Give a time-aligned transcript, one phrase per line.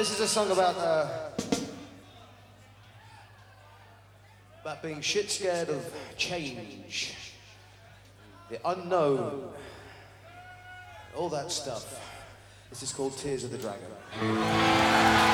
[0.00, 1.28] This is a song about uh,
[4.62, 7.14] about being shit scared of change,
[8.48, 9.52] the unknown,
[11.14, 12.00] all that stuff.
[12.70, 15.29] This is called Tears of the Dragon.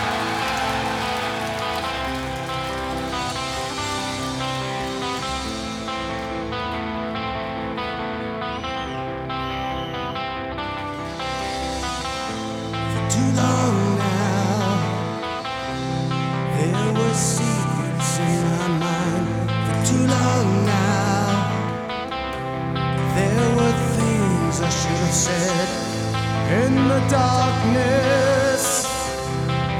[27.57, 28.85] Darkness.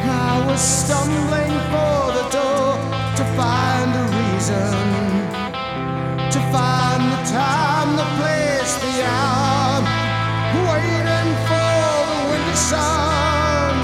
[0.09, 2.79] I was stumbling for the door
[3.17, 4.73] to find a reason,
[6.31, 9.83] to find the time, the place, the hour,
[10.69, 11.73] waiting for
[12.13, 13.75] the winter sun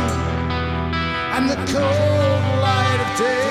[1.34, 3.50] and the cold light of day.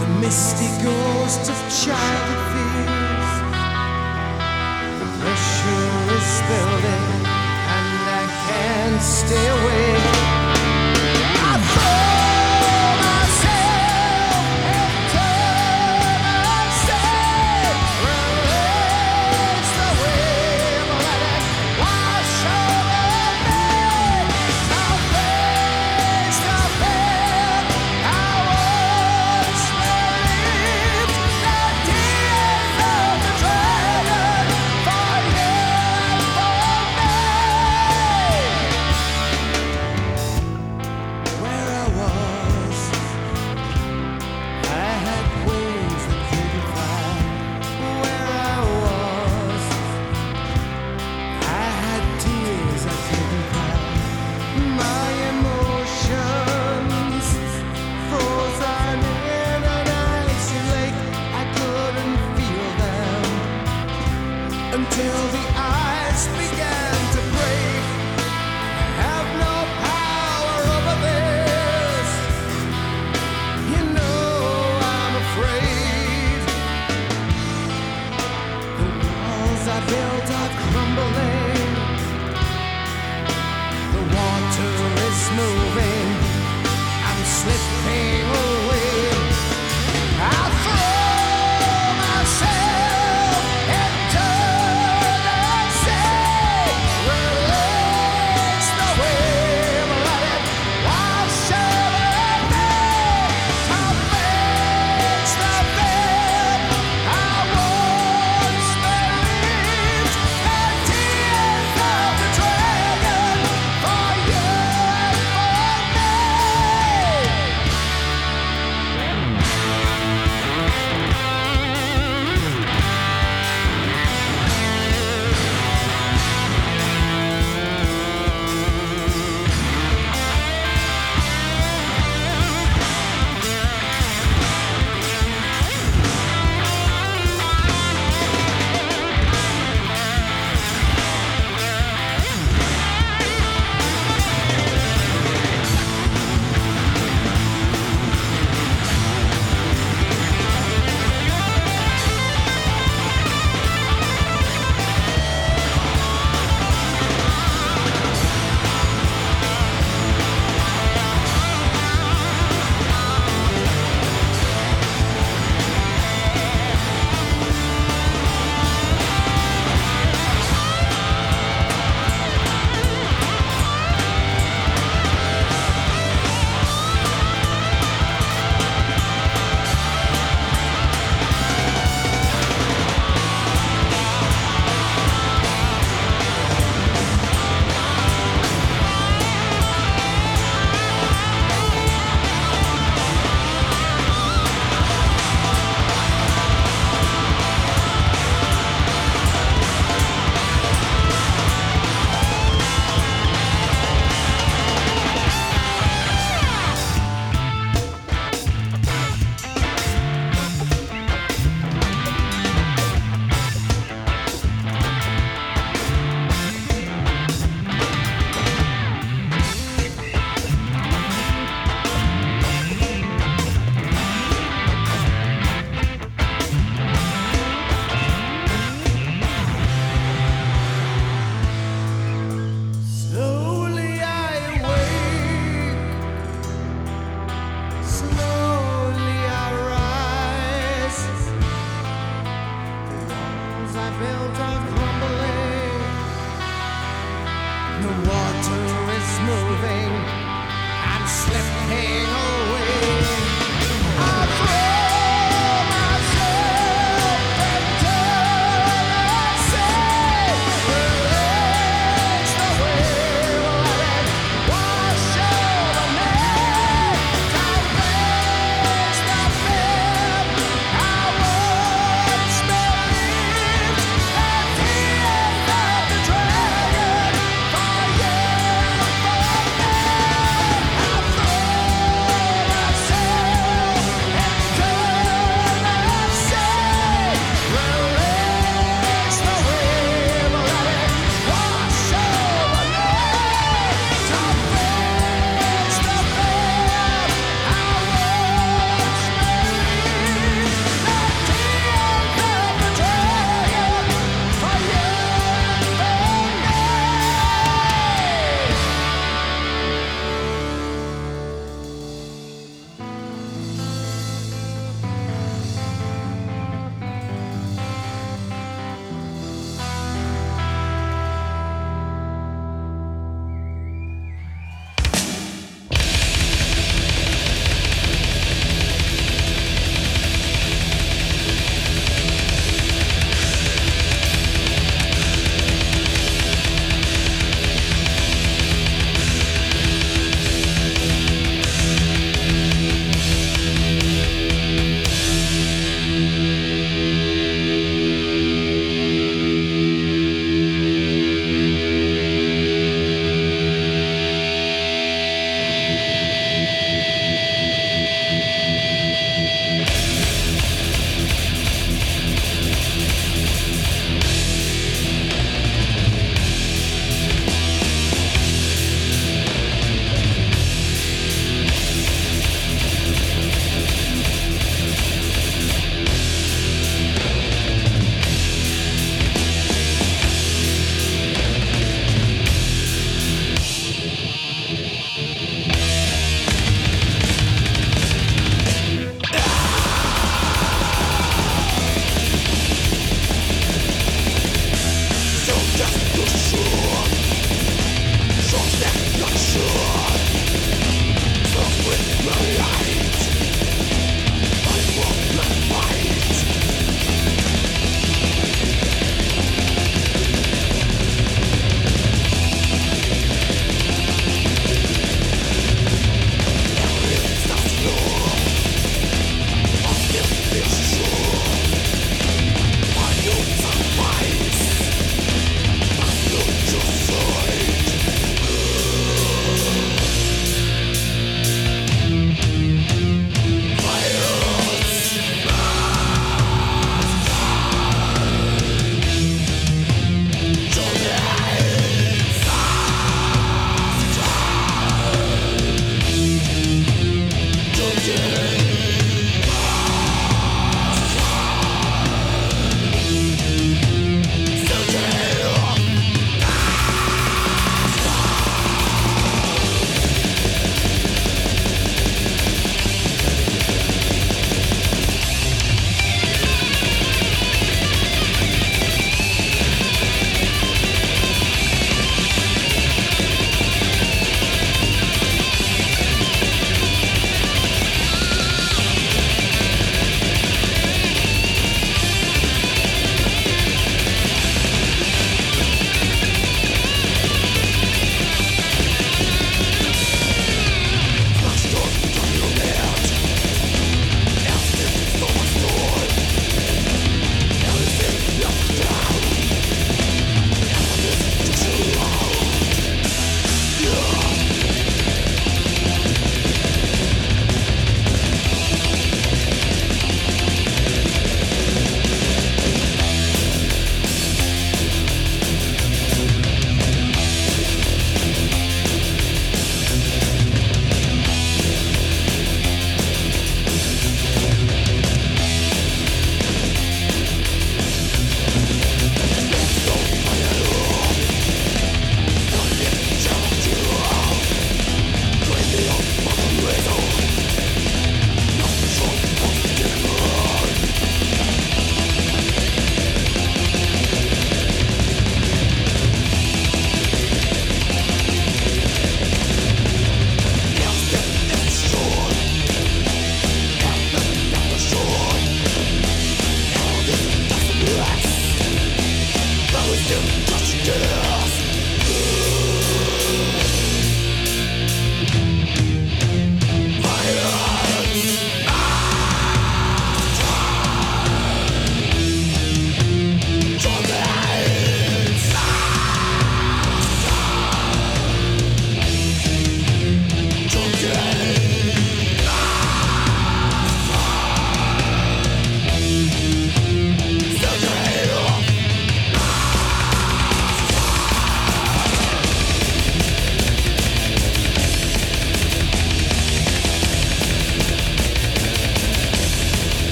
[0.00, 3.30] The misty ghost of childhood fears.
[5.00, 7.05] The pressure is building,
[9.26, 9.95] stay away.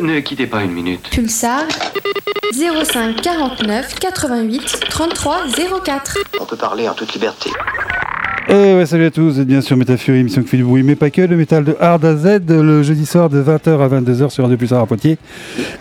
[0.00, 1.08] Ne quittez pas une minute.
[1.10, 1.64] Pulsar
[2.52, 5.44] 05 49 88 33
[5.84, 6.18] 04.
[6.40, 7.50] On peut parler en toute liberté.
[8.48, 10.84] Euh, ouais, salut à tous, vous êtes bien sûr Métafury, émission qui fait du bruit,
[10.84, 13.88] mais pas que, le métal de Hard à Z, le jeudi soir de 20h à
[13.88, 15.18] 22h sur Radio Pulsar à Poitiers.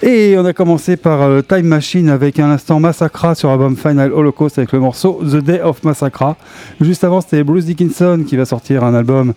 [0.08, 4.13] Et on a commencé par euh, Time Machine avec un instant Massacra sur l'album Final
[4.13, 6.38] Holocaust avec le morceau The Day of Massacra.
[6.80, 9.34] Juste avant, c'était Bruce Dickinson qui va sortir un album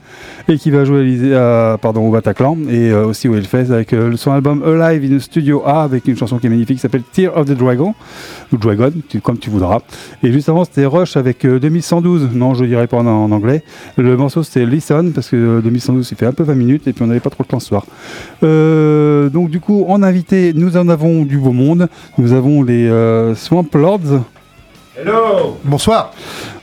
[0.46, 1.18] et qui va jouer
[1.80, 5.62] pardon, au Bataclan et euh, aussi au Hellfest avec euh, son album Alive in Studio
[5.64, 7.94] A avec une chanson qui est magnifique qui s'appelle Tear of the Dragon,
[8.52, 9.80] ou Dragon, comme tu voudras.
[10.22, 12.30] Et juste avant, c'était Rush avec euh, 2112.
[12.34, 13.62] Non, je dirais pas en, anglais.
[13.96, 16.92] Le morceau, c'était Listen, parce que euh, 2112, il fait un peu 20 minutes, et
[16.92, 17.86] puis on n'avait pas trop le temps ce soir.
[18.42, 21.88] Donc, du coup, en invité, nous en avons du beau monde.
[22.18, 24.24] Nous avons les euh, Swamp Lords.
[25.64, 26.12] Bonsoir.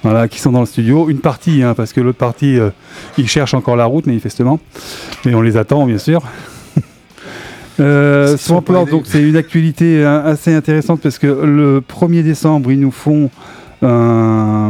[0.03, 1.09] Voilà, qui sont dans le studio.
[1.09, 2.69] Une partie, hein, parce que l'autre partie, euh,
[3.17, 4.59] ils cherchent encore la route, manifestement.
[5.25, 6.21] Mais on les attend, bien sûr.
[7.81, 8.91] Euh, Swamp pas Lord, aidés.
[8.91, 13.29] donc c'est une actualité hein, assez intéressante parce que le 1er décembre, ils nous font
[13.81, 14.69] un.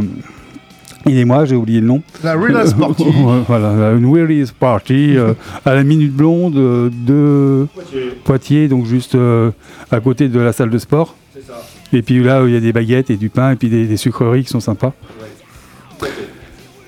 [1.08, 2.02] Il et moi, j'ai oublié le nom.
[2.24, 3.04] La Real Party.
[3.46, 7.66] voilà, une Willie's Party euh, à la Minute Blonde euh, de
[8.24, 8.66] Poitiers.
[8.68, 9.50] donc juste euh,
[9.90, 11.14] à côté de la salle de sport.
[11.92, 13.96] Et puis là, il y a des baguettes et du pain et puis des, des
[13.96, 14.92] sucreries qui sont sympas.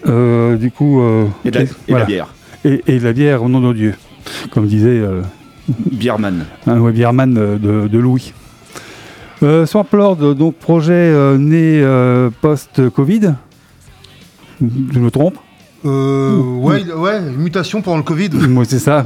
[0.07, 2.01] Euh, du coup, euh, Et de la, et de voilà.
[2.05, 2.35] la bière.
[2.65, 3.95] Et, et de la bière au nom de Dieu,
[4.51, 5.23] comme disait euh,
[5.93, 6.45] Bierman.
[6.67, 8.33] un webierman euh, de, de Louis.
[9.43, 13.35] Euh, Swamp Lord, donc projet euh, né euh, post-Covid.
[14.61, 15.37] Je me trompe
[15.85, 18.31] Euh, ouais, ouais, mutation pendant le Covid.
[18.49, 19.05] Moi, c'est ça.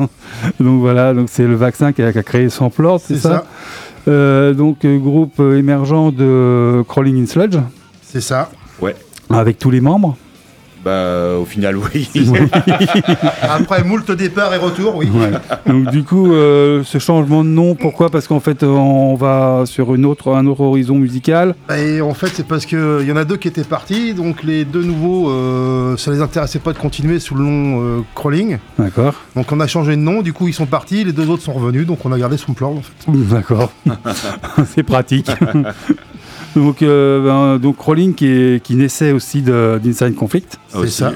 [0.58, 3.28] Donc voilà, donc c'est le vaccin qui a, qui a créé Swamp Lord, c'est ça,
[3.28, 3.44] ça.
[4.08, 7.58] Euh, Donc euh, groupe émergent de Crawling in Sludge,
[8.02, 8.50] C'est ça.
[9.30, 10.16] avec tous les membres.
[10.84, 12.08] Bah, au final, oui.
[13.42, 15.08] Après moult départ et retour, oui.
[15.14, 15.30] Ouais.
[15.66, 18.10] Donc du coup, euh, ce changement de nom, pourquoi?
[18.10, 21.54] Parce qu'en fait, euh, on va sur une autre, un autre horizon musical.
[21.76, 24.64] Et en fait, c'est parce qu'il y en a deux qui étaient partis, donc les
[24.64, 28.58] deux nouveaux, euh, ça les intéressait pas de continuer sous le nom euh, Crawling.
[28.78, 29.14] D'accord.
[29.36, 31.52] Donc on a changé de nom, du coup ils sont partis, les deux autres sont
[31.52, 33.12] revenus, donc on a gardé son plan en fait.
[33.30, 33.72] D'accord.
[34.74, 35.30] c'est pratique.
[36.56, 40.58] Donc, euh, ben, donc Crawling qui, est- qui naissait aussi de- d'Inside Conflict.
[40.68, 40.90] C'est Aussi.
[40.92, 41.12] ça.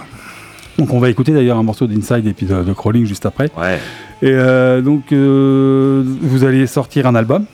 [0.79, 3.51] Donc on va écouter d'ailleurs un morceau d'Inside et puis de, de Crawling juste après.
[3.59, 3.79] Ouais.
[4.23, 7.45] Et euh, donc euh, vous allez sortir un album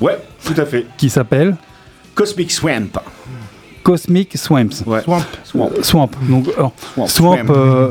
[0.00, 0.86] Ouais, tout à fait.
[0.96, 1.56] qui s'appelle
[2.14, 2.88] Cosmic Swamp.
[3.82, 4.82] Cosmic Swamps.
[4.86, 5.00] Ouais.
[5.02, 5.22] Swamp.
[5.44, 5.70] Swamp.
[5.82, 6.10] Swamp.
[6.28, 7.06] Donc, alors, Swamp.
[7.08, 7.90] Swamp, euh,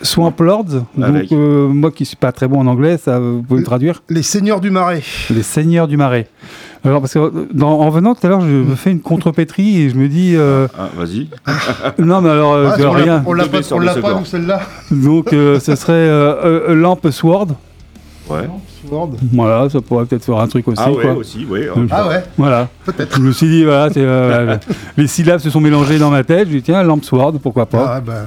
[0.00, 0.64] Swamp Lords.
[0.96, 1.32] Donc Avec.
[1.32, 4.22] euh, moi qui suis pas très bon en anglais, ça vous pouvez me traduire Les
[4.22, 5.02] seigneurs du marais.
[5.30, 6.28] Les Seigneurs du Marais.
[6.84, 9.90] Alors parce que dans- en venant tout à l'heure, je me fais une contrepétrie et
[9.90, 11.28] je me dis euh, Ah, vas-y.
[11.98, 13.22] non mais alors euh, Ah, on l'a- rien.
[13.26, 14.60] on l'a pas, on l'a pas nous celle-là.
[14.90, 16.34] Donc euh, ce serait euh,
[16.70, 17.48] euh, Lamp Sword.
[18.28, 18.48] Ouais.
[18.88, 19.10] Sword.
[19.32, 20.82] Voilà, ça pourrait peut-être faire un truc aussi.
[20.84, 21.12] Ah ouais, quoi.
[21.14, 21.68] aussi, ouais.
[21.90, 22.68] Ah ouais, Voilà.
[22.84, 23.16] peut-être.
[23.16, 24.56] Je me suis dit, voilà, c'est, euh,
[24.96, 26.48] les syllabes se sont mélangées dans ma tête.
[26.48, 27.84] Je dis, tiens, Lamp Sword, pourquoi pas.
[27.86, 28.26] Ah ouais, bah.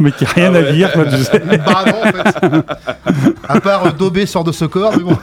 [0.00, 1.42] Mais qui a rien à dire, quoi, tu sais.
[1.66, 2.38] Bah non, en fait.
[3.48, 5.16] À part euh, Dobé sort de ce corps, mais bon.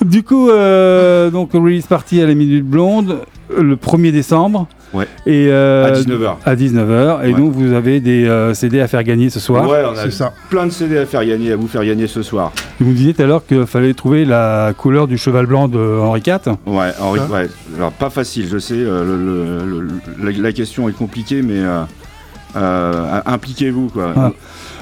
[0.04, 3.20] Du coup, euh, donc release party à la Minute Blonde
[3.56, 4.66] euh, le 1er décembre.
[4.92, 5.06] Ouais.
[5.26, 6.36] Et, euh, À 19h.
[6.44, 7.24] À 19h.
[7.24, 7.38] Et Ouais.
[7.38, 9.68] donc, vous avez des euh, CD à faire gagner ce soir.
[9.68, 10.32] Ouais, on a C'est ça.
[10.48, 12.52] plein de CD à faire gagner, à vous faire gagner ce soir.
[12.80, 15.78] Vous me disiez tout à l'heure qu'il fallait trouver la couleur du cheval blanc de
[15.78, 16.56] Henri IV.
[16.66, 17.48] Ouais, Henri- Hein ouais.
[17.76, 18.74] Alors, pas facile, je sais.
[18.74, 19.80] euh, le- le-
[20.24, 21.82] le- la, la question est compliquée, mais euh,
[22.56, 24.12] euh, impliquez-vous, quoi.
[24.16, 24.32] Ah.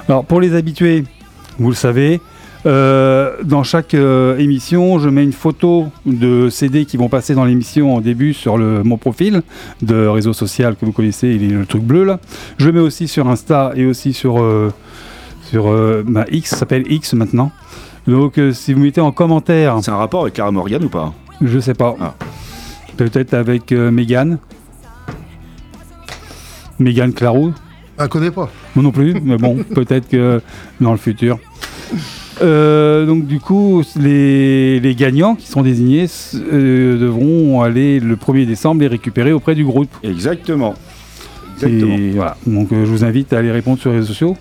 [0.09, 1.05] Alors, pour les habitués,
[1.59, 2.21] vous le savez,
[2.67, 7.45] euh, dans chaque euh, émission, je mets une photo de CD qui vont passer dans
[7.45, 9.43] l'émission en début sur le, mon profil
[9.83, 12.19] de réseau social que vous connaissez, il est le truc bleu là.
[12.59, 14.73] Je le mets aussi sur Insta et aussi sur, euh,
[15.51, 17.53] sur euh, ma X, ça s'appelle X maintenant.
[18.07, 21.13] Donc, euh, si vous mettez en commentaire, C'est un rapport avec Clara Morgan ou pas?
[21.41, 22.15] Je sais pas, Ah.
[22.97, 24.39] peut-être avec euh, Mégane.
[26.79, 27.53] Mégane Clarou,
[28.01, 28.49] Je connais pas.
[28.75, 30.41] moi non plus, mais bon, peut-être que
[30.81, 31.39] dans le futur.
[32.41, 38.47] Euh, donc du coup, les, les gagnants qui sont désignés euh, devront aller le 1er
[38.47, 39.91] décembre les récupérer auprès du groupe.
[40.03, 40.75] Exactement.
[41.55, 41.97] Exactement.
[41.97, 42.37] Et voilà.
[42.47, 44.37] Donc euh, je vous invite à aller répondre sur les réseaux sociaux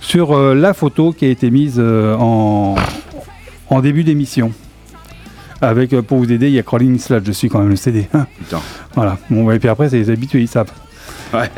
[0.00, 2.74] sur euh, la photo qui a été mise en,
[3.70, 4.52] en début d'émission.
[5.60, 8.06] Avec, pour vous aider, il y a Crawling je suis quand même le CD.
[8.14, 8.26] hein.
[8.38, 8.60] Putain.
[8.94, 9.18] Voilà.
[9.28, 10.70] Bon, et puis après, c'est les habitués, ils savent.
[11.34, 11.50] Ouais.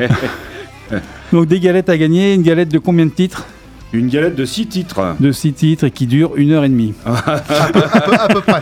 [1.31, 3.45] Donc des galettes à gagner, une galette de combien de titres?
[3.93, 6.93] Une galette de 6 titres De 6 titres et qui dure une heure et demie.
[7.05, 7.39] À
[8.03, 8.61] peu, à peu près.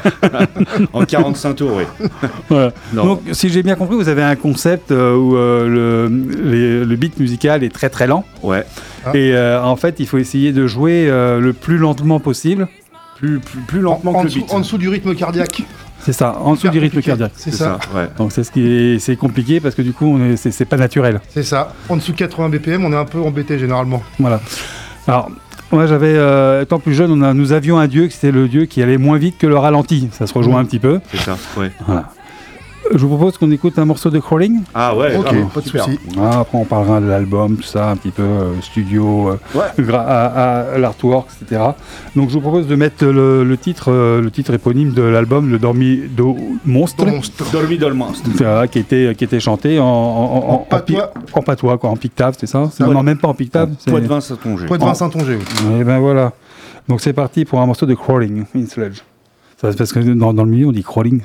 [0.91, 2.07] en 45 tours, oui.
[2.49, 2.71] Voilà.
[2.93, 5.67] Donc, si j'ai bien compris, vous avez un concept euh, où euh,
[6.09, 8.25] le, les- le beat musical est très très lent.
[8.41, 8.63] Ouais.
[9.05, 9.11] Ah.
[9.15, 12.67] Et euh, en fait, il faut essayer de jouer euh, le plus lentement possible.
[13.17, 14.53] Plus, plus, plus En, lentement en que le dessous, beat.
[14.53, 15.61] en dessous du rythme cardiaque.
[16.01, 17.33] C'est ça, en dessous du rythme cardiaque.
[17.35, 17.77] C'est ça.
[17.83, 18.07] ça, ouais.
[18.17, 21.19] Donc c'est ce qui est, c'est compliqué parce que du coup, c'est pas naturel.
[21.29, 21.73] C'est ça.
[21.89, 24.01] En dessous de 80 BPM, on est un peu embêté généralement.
[24.17, 24.39] Voilà.
[25.07, 25.29] Alors,
[25.71, 28.47] moi j'avais, euh, étant plus jeune, on a- nous avions un dieu qui c'était le
[28.47, 30.09] dieu qui allait moins vite que le ralenti.
[30.11, 30.99] Ça se rejoint un petit peu.
[31.11, 31.71] C'est ça, ouais.
[31.85, 32.09] Voilà.
[32.91, 34.61] Je vous propose qu'on écoute un morceau de Crawling.
[34.73, 35.83] Ah ouais, ok, vraiment, pas de super.
[35.85, 35.99] souci.
[36.17, 39.93] Ah, après, on parlera de l'album, tout ça, un petit peu euh, studio, euh, Ouais.
[39.93, 41.61] à, à l'artwork, etc.
[42.15, 45.51] Donc, je vous propose de mettre le, le titre, euh, le titre éponyme de l'album,
[45.51, 47.43] Le Dormido Monstre, Dans monstre.
[48.41, 51.11] Euh, qui était qui était chanté en, en, en, En patois.
[51.33, 52.69] en patois, quoi, en pictave, c'est ça?
[52.79, 53.03] Non, ouais.
[53.03, 53.69] même pas en pictave.
[53.87, 54.65] Poids de vin Saint-Onger.
[54.65, 55.79] Poids de vin Saint-Onger, oui.
[55.79, 56.31] Et ben voilà.
[56.87, 59.01] Donc c'est parti pour un morceau de Crawling in Sledge.
[59.61, 61.19] Ça, parce que dans, dans le milieu on dit crawling.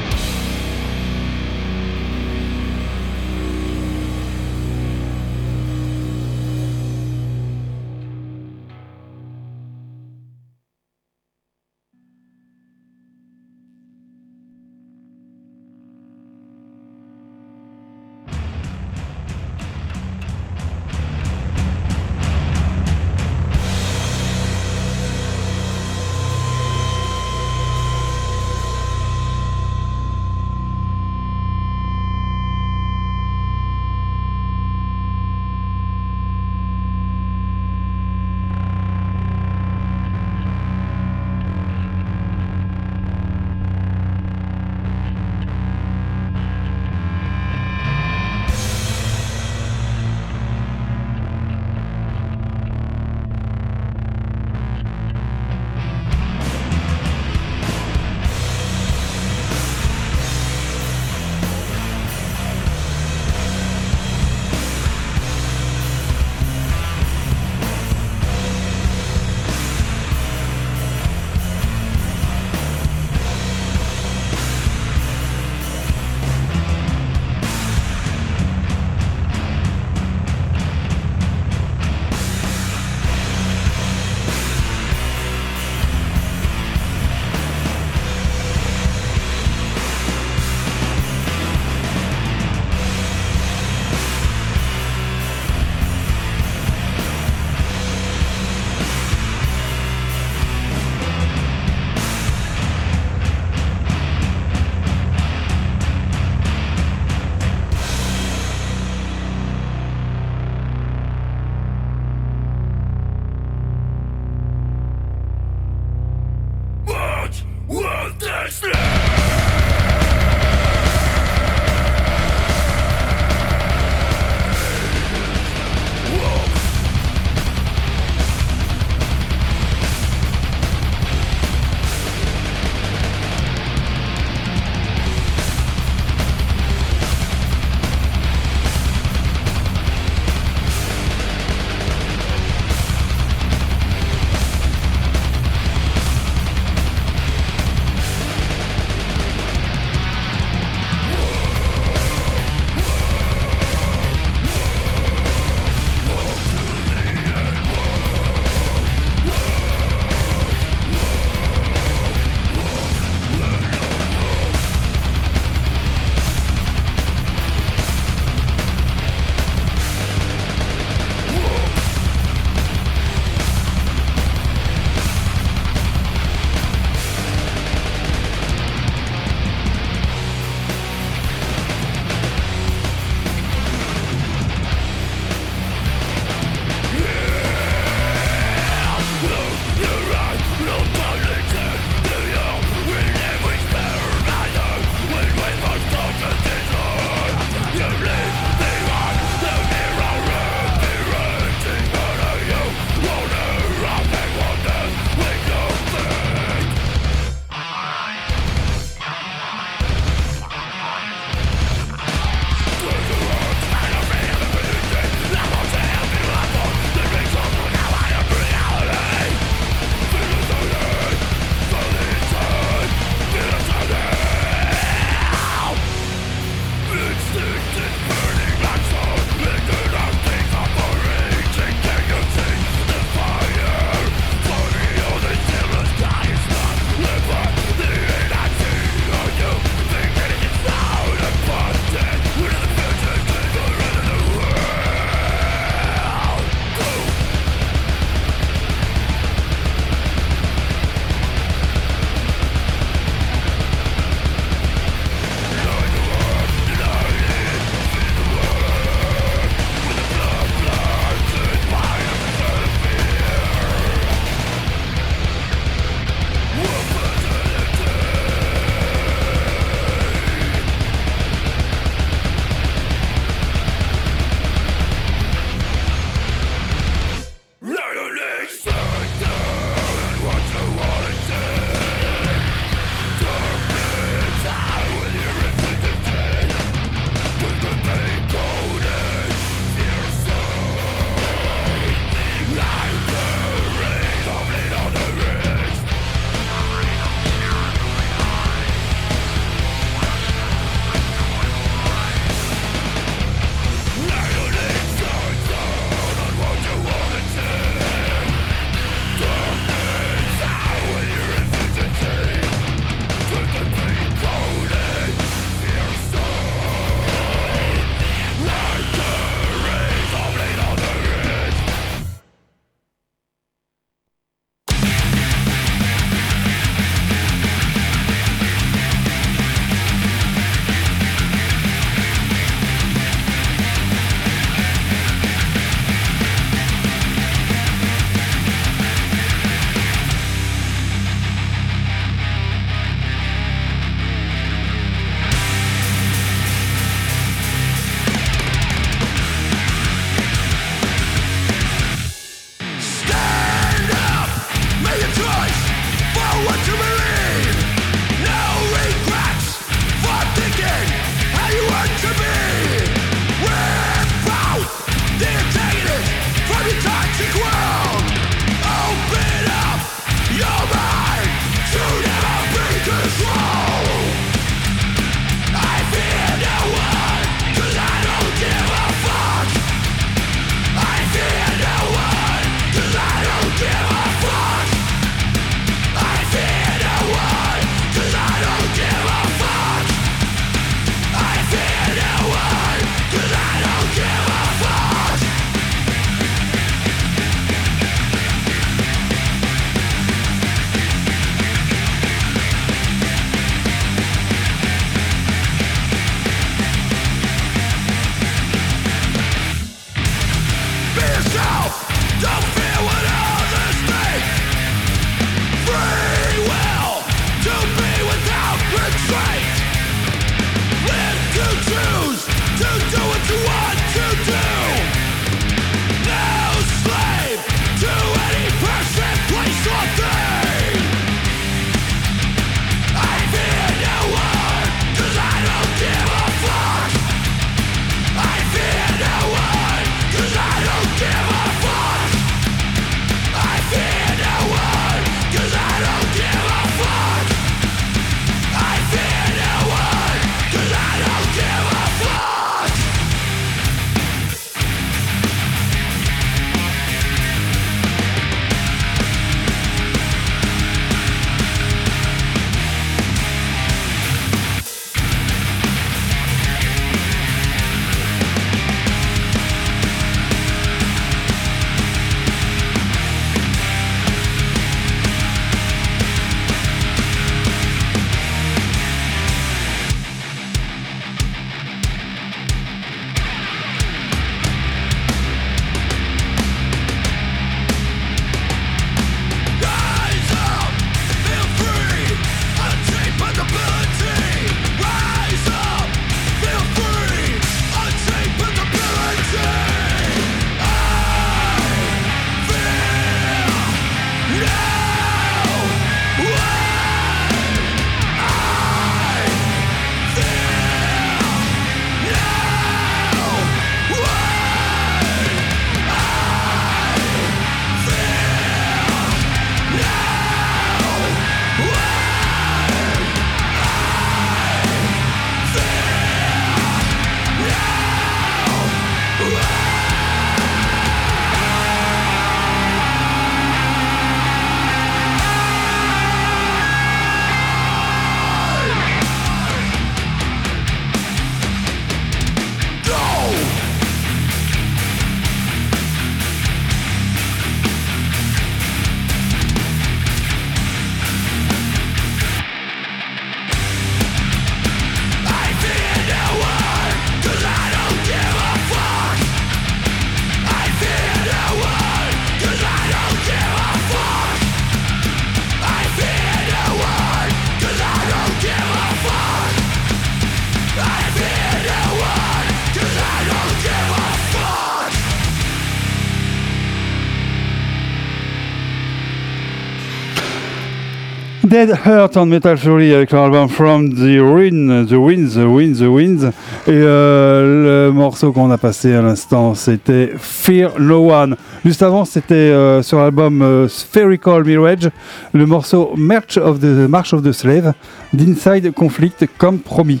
[581.58, 585.80] Dead Heart on Metal Fury avec leur album From the Wind, The Winds, The Winds,
[585.80, 586.26] The Winds.
[586.68, 591.34] Et euh, le morceau qu'on a passé à l'instant, c'était Fear No One.
[591.64, 594.88] Juste avant, c'était euh, sur l'album euh, Spherical Mirage,
[595.32, 597.72] le morceau March of the, March of the Slave
[598.12, 600.00] d'Inside Conflict, comme promis.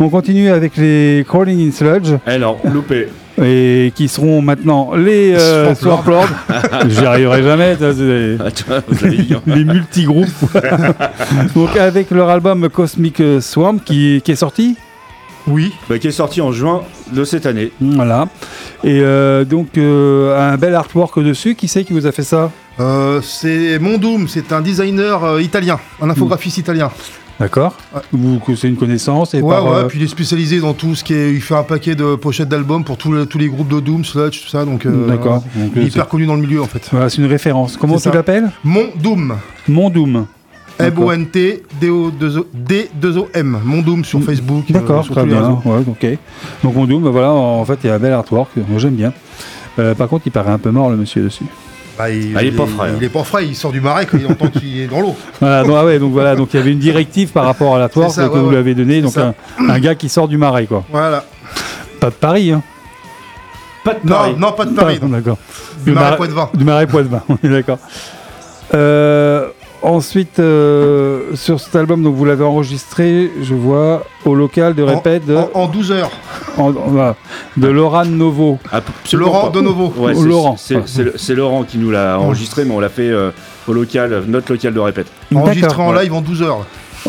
[0.00, 3.08] On continue avec les Crawling in Sludge Alors, loupé.
[3.42, 6.28] Et qui seront maintenant les euh, Swamp Swamp Lord.
[6.88, 7.76] J'y arriverai jamais.
[7.80, 8.80] Ah,
[9.46, 10.28] les multigroupes.
[11.54, 14.76] Donc avec leur album Cosmic Swamp qui, qui est sorti.
[15.46, 15.72] Oui.
[15.88, 16.82] Bah, qui est sorti en juin
[17.12, 17.72] de cette année.
[17.80, 18.28] Voilà.
[18.84, 21.54] Et euh, donc euh, un bel artwork dessus.
[21.54, 22.50] Qui c'est qui vous a fait ça?
[22.80, 26.90] Euh, c'est Mondoom, c'est un designer euh, italien, un infographiste italien.
[27.40, 27.76] D'accord.
[28.12, 30.72] Ou que c'est une connaissance et Ouais, par, ouais, euh, puis il est spécialisé dans
[30.74, 31.32] tout ce qui est.
[31.32, 34.04] Il fait un paquet de pochettes d'albums pour tous les, tous les groupes de Doom,
[34.04, 34.84] Sludge, tout ça, donc.
[34.86, 35.44] euh, D'accord.
[35.54, 36.88] Donc, il est euh, hyper connu dans le milieu en fait.
[36.90, 37.76] voilà, c'est une référence.
[37.76, 39.36] Comment tu l'appelles Mondoom.
[39.68, 40.26] Mondoom.
[40.80, 41.12] D'accord.
[41.12, 43.60] M-O-N-T D-2-O-M.
[43.64, 44.64] Mondoom sur Facebook.
[44.70, 45.60] euh, D'accord, sur très bien.
[45.64, 46.06] Ouais, ok.
[46.62, 48.50] Donc Mondoom, bah voilà, en fait, il y a un bel artwork.
[48.68, 49.12] Moi, j'aime bien.
[49.78, 51.44] Euh, par contre, il paraît un peu mort, le monsieur dessus.
[51.98, 52.94] Bah, il, Ah, il est pas frais, hein.
[52.98, 55.16] Il est pas frais, il sort du marais quand il entend qu'il est dans l'eau.
[55.40, 57.88] Voilà, donc, ah ouais, donc voilà, donc il y avait une directive par rapport à
[57.92, 58.50] C'est ça, que ouais, vous ouais.
[58.52, 60.84] lui avez donné, donc un, un gars qui sort du marais, quoi.
[60.90, 61.24] Voilà.
[62.00, 62.62] Pas de Paris, hein.
[63.84, 64.34] Pas de Non, Paris.
[64.38, 65.00] non, pas de Paris.
[65.02, 65.38] D'accord.
[65.84, 66.50] Du marais Poitevin.
[66.54, 67.78] Du marais Poitevin, on est d'accord.
[68.74, 69.48] Euh,
[69.82, 75.26] ensuite, euh, sur cet album, donc vous l'avez enregistré, je vois, au local de répète
[75.26, 76.10] de, En, en 12 heures.
[76.56, 77.16] en- en- voilà,
[77.56, 78.58] de Laurent Novo.
[78.72, 79.58] Absolument Laurent pas.
[79.58, 79.92] de Novo.
[79.96, 80.56] Ouais, Laurent.
[80.58, 83.30] C'est c'est le- c'est Laurent qui nous l'a enregistré, mais on l'a fait euh,
[83.66, 85.06] au local, notre local de répète.
[85.34, 85.86] Enregistré D'accord.
[85.86, 86.66] en live en 12 heures.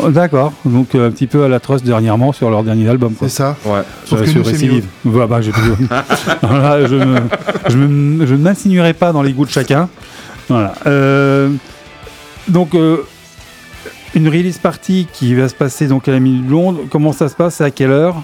[0.08, 3.12] D'accord, donc euh, un petit peu à la trust dernièrement sur leur dernier album.
[3.14, 3.28] Quoi.
[3.28, 3.56] C'est ça.
[3.66, 3.80] Ouais.
[4.06, 4.84] Sauf Euh, que sur Récidive.
[5.04, 5.62] Voilà, bah, j'ai plus-
[6.42, 9.88] Voilà, je ne m'insinuerai pas dans les goûts de chacun.
[10.48, 10.74] Voilà.
[10.86, 11.50] Euh,
[12.48, 13.06] donc, euh,
[14.14, 16.78] une release party qui va se passer donc à la Minute Blonde.
[16.90, 17.56] Comment ça se passe?
[17.56, 18.16] C'est à quelle heure?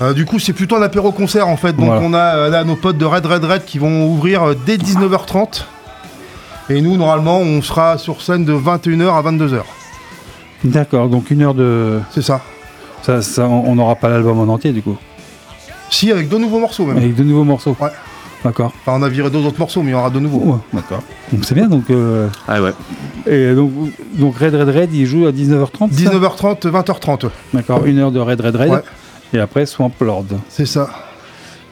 [0.00, 1.74] Euh, du coup, c'est plutôt un apéro concert en fait.
[1.74, 2.00] Donc, Voilà.
[2.02, 5.64] on a euh, là nos potes de Red Red Red qui vont ouvrir dès 19h30.
[6.70, 9.60] Et nous, normalement, on sera sur scène de 21h à 22h.
[10.64, 12.00] D'accord, donc une heure de.
[12.12, 12.40] C'est ça.
[13.02, 14.96] Ça, ça, on n'aura pas l'album en entier du coup?
[15.90, 16.98] Si, avec deux nouveaux morceaux même.
[16.98, 17.76] Avec de nouveaux morceaux.
[17.80, 17.88] Ouais.
[18.44, 18.72] D'accord.
[18.80, 20.40] Enfin, on a viré deux autres morceaux, mais il y en aura deux nouveaux.
[20.52, 21.02] Ouais, d'accord.
[21.32, 21.68] Donc c'est bien.
[21.68, 22.72] Donc, euh, Ah ouais.
[23.26, 23.70] et donc,
[24.14, 27.28] donc Red Red Red, il joue à 19h30 c'est ça 19h30, 20h30.
[27.54, 28.70] D'accord, une heure de Red Red Red.
[28.70, 28.82] Ouais.
[29.34, 30.26] Et après Swamp Lord.
[30.48, 30.88] C'est ça.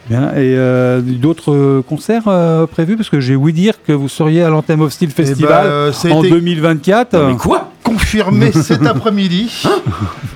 [0.08, 0.30] Bien.
[0.30, 2.96] Et euh, d'autres concerts euh, prévus?
[2.96, 5.92] Parce que j'ai ouï dire que vous seriez à l'Anthem of Steel bah, Festival euh,
[5.92, 7.16] ça a en été 2024.
[7.28, 7.70] Mais quoi?
[7.84, 9.62] Confirmé cet après-midi.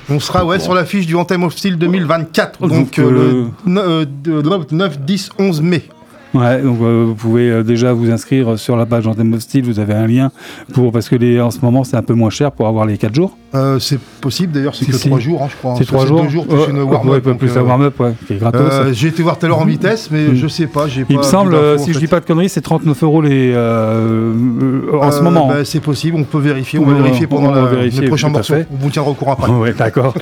[0.09, 2.61] on sera ouais, sur l'affiche du Anthem of Steel 2024.
[2.61, 5.83] Donc, Donc, le ne- euh, de- 9, 10, 11 mai.
[6.35, 9.63] Ouais, donc euh, vous pouvez euh, déjà vous inscrire sur la page Anthem Steel.
[9.63, 10.31] Vous avez un lien
[10.73, 12.97] pour parce que les, en ce moment c'est un peu moins cher pour avoir les
[12.97, 13.37] 4 jours.
[13.55, 15.07] Euh, c'est possible d'ailleurs, c'est Si, que si.
[15.07, 15.75] 3 jours, hein, je crois.
[15.77, 16.29] c'est 3 jours.
[16.29, 17.13] jours plus une ouais, warm-up.
[17.25, 18.61] ouais, donc, plus euh, la warm-up, ouais, qui est gratos.
[18.71, 20.87] euh, J'ai été voir tout à l'heure en vitesse, mais je sais pas.
[20.87, 21.99] j'ai Il pas me semble, euh, en si je fait.
[21.99, 24.33] dis pas de conneries, c'est 39 euros les, euh,
[24.91, 25.47] euh, en ce Euh, moment.
[25.47, 26.79] bah, c'est possible, on peut vérifier.
[26.79, 28.55] On va vérifier pendant la- vérifier, les prochains morceaux.
[28.71, 29.51] On vous tiendra au courant après.
[29.55, 30.13] Ouais, d'accord.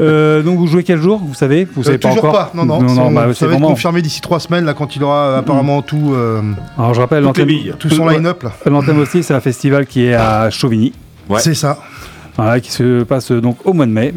[0.00, 2.52] Euh, donc vous jouez quel jour Vous savez Vous savez Euh, pas toujours encore pas,
[2.54, 2.88] non, non.
[2.88, 6.12] ça, bah, ça va être confirmé d'ici 3 semaines, là, quand il aura apparemment tout,
[6.14, 6.40] euh,
[6.78, 7.24] Alors je rappelle,
[7.78, 8.42] tout son line-up.
[8.42, 8.52] là.
[8.66, 10.92] l'Anthem aussi, c'est un festival qui est à Chauvigny.
[11.38, 11.78] C'est ça.
[12.36, 14.14] Voilà, qui se passe euh, donc au mois de mai.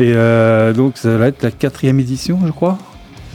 [0.00, 2.78] Et euh, donc ça va être la quatrième édition, je crois.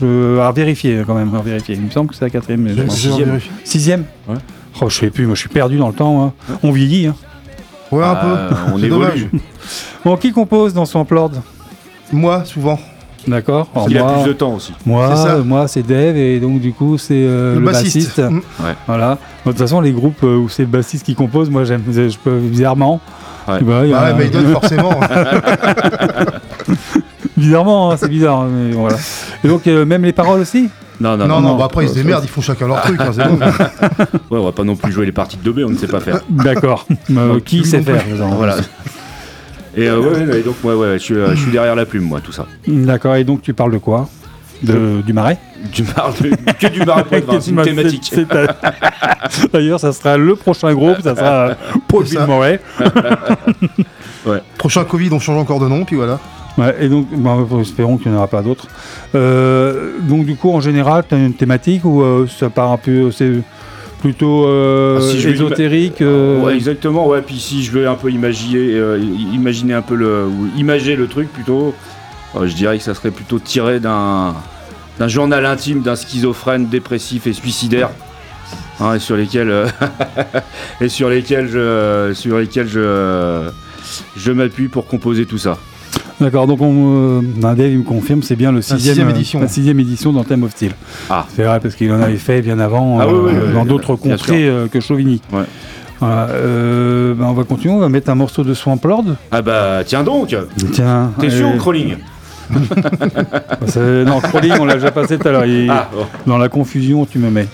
[0.00, 0.38] Je...
[0.40, 1.74] À vérifier quand même, à vérifier.
[1.76, 2.68] Il me semble que c'est la quatrième.
[2.68, 3.38] je sixième.
[3.64, 4.36] Sixième Ouais.
[4.80, 6.24] Oh, je sais plus, moi je suis perdu dans le temps.
[6.24, 6.32] hein.
[6.62, 7.06] On vieillit.
[7.06, 7.14] Hein.
[7.92, 8.54] Ouais, un Ah, peu.
[8.72, 8.88] On évolue.
[8.88, 9.26] dommage.
[10.04, 11.30] Bon, qui compose dans Swamp Lord
[12.12, 12.78] Moi, souvent.
[13.26, 14.72] D'accord Il a moi, plus de temps aussi.
[14.84, 15.34] moi, C'est ça.
[15.36, 18.20] euh, moi c'est Dave et donc du coup c'est euh, Le le, bassiste.
[18.20, 18.22] bassiste.
[18.86, 19.16] Voilà.
[19.46, 22.18] De toute façon, les groupes euh, où c'est le bassiste qui compose, moi j'aime, je
[22.22, 23.00] peux bizarrement.
[23.48, 23.60] Ouais.
[23.62, 25.00] Bah, il y a Bah ouais, un- Maiden, forcément.
[27.36, 28.44] Bizarrement, hein, c'est bizarre.
[28.44, 28.96] mais voilà.
[29.42, 30.68] Et donc euh, même les paroles aussi?
[31.00, 31.40] Non, non, non, non.
[31.40, 31.56] non, non.
[31.56, 33.00] bah après, ils se démerdent, ils font chacun leur truc.
[33.00, 33.38] hein, bon.
[34.30, 35.98] Ouais, on va pas non plus jouer les parties de 2B, on ne sait pas
[36.00, 36.20] faire.
[36.28, 36.86] D'accord.
[37.10, 38.02] Euh, qui sait faire.
[38.36, 38.56] Voilà.
[39.76, 42.30] Et euh, ouais, donc, ouais, ouais, je suis, je suis derrière la plume, moi, tout
[42.30, 42.46] ça.
[42.68, 43.16] D'accord.
[43.16, 44.08] Et donc tu parles de quoi?
[44.64, 45.38] De, Du marais
[45.72, 47.04] Tu parles de- que du marais
[47.40, 48.12] c'est une thématique.
[49.52, 51.50] D'ailleurs, ça sera le prochain groupe, ça sera
[51.88, 52.04] Paul.
[52.26, 52.60] Moret.
[54.58, 56.18] Prochain Covid, on change encore de nom, puis voilà.
[56.56, 58.68] Ouais, et donc, bah, espérons qu'il n'y en aura pas d'autres.
[59.14, 62.76] Euh, donc, du coup, en général, tu as une thématique ou euh, ça part un
[62.76, 63.10] peu.
[63.10, 63.32] C'est
[64.00, 67.08] plutôt euh, Ah, si je veux ésotérique euh, Ouais, exactement.
[67.08, 69.00] Ouais, puis si je veux un peu imaginer, euh,
[69.32, 71.74] imaginer un peu le, ou imager le truc plutôt,
[72.36, 74.34] euh, je dirais que ça serait plutôt tiré d'un
[74.98, 77.90] d'un journal intime d'un schizophrène dépressif et suicidaire,
[78.80, 79.66] hein, et sur lesquels euh,
[80.80, 83.48] et sur lesquels je sur lesquels je
[84.16, 85.58] je m'appuie pour composer tout ça.
[86.20, 89.10] D'accord, donc on, euh, ben, Dave il me confirme, c'est bien le sixième, sixième euh,
[89.10, 89.40] édition.
[89.40, 90.72] la sixième édition dans Theme of Steel.
[91.10, 91.26] Ah.
[91.34, 93.64] C'est vrai, parce qu'il en avait fait bien avant, Ah euh, oui, oui, oui, dans
[93.64, 95.20] d'autres contrées euh, que Chauvigny.
[95.32, 95.42] Ouais.
[95.98, 99.04] Voilà, euh, ben, on va continuer, on va mettre un morceau de Swamp Lord.
[99.32, 100.36] Ah bah tiens donc
[100.72, 101.10] Tiens.
[101.18, 101.96] T'es sûr ou Crawling
[104.06, 105.46] Non, Crawling, on l'a déjà passé tout à l'heure.
[105.46, 106.06] il- Ah bon.
[106.26, 107.46] Dans la confusion, tu me mets.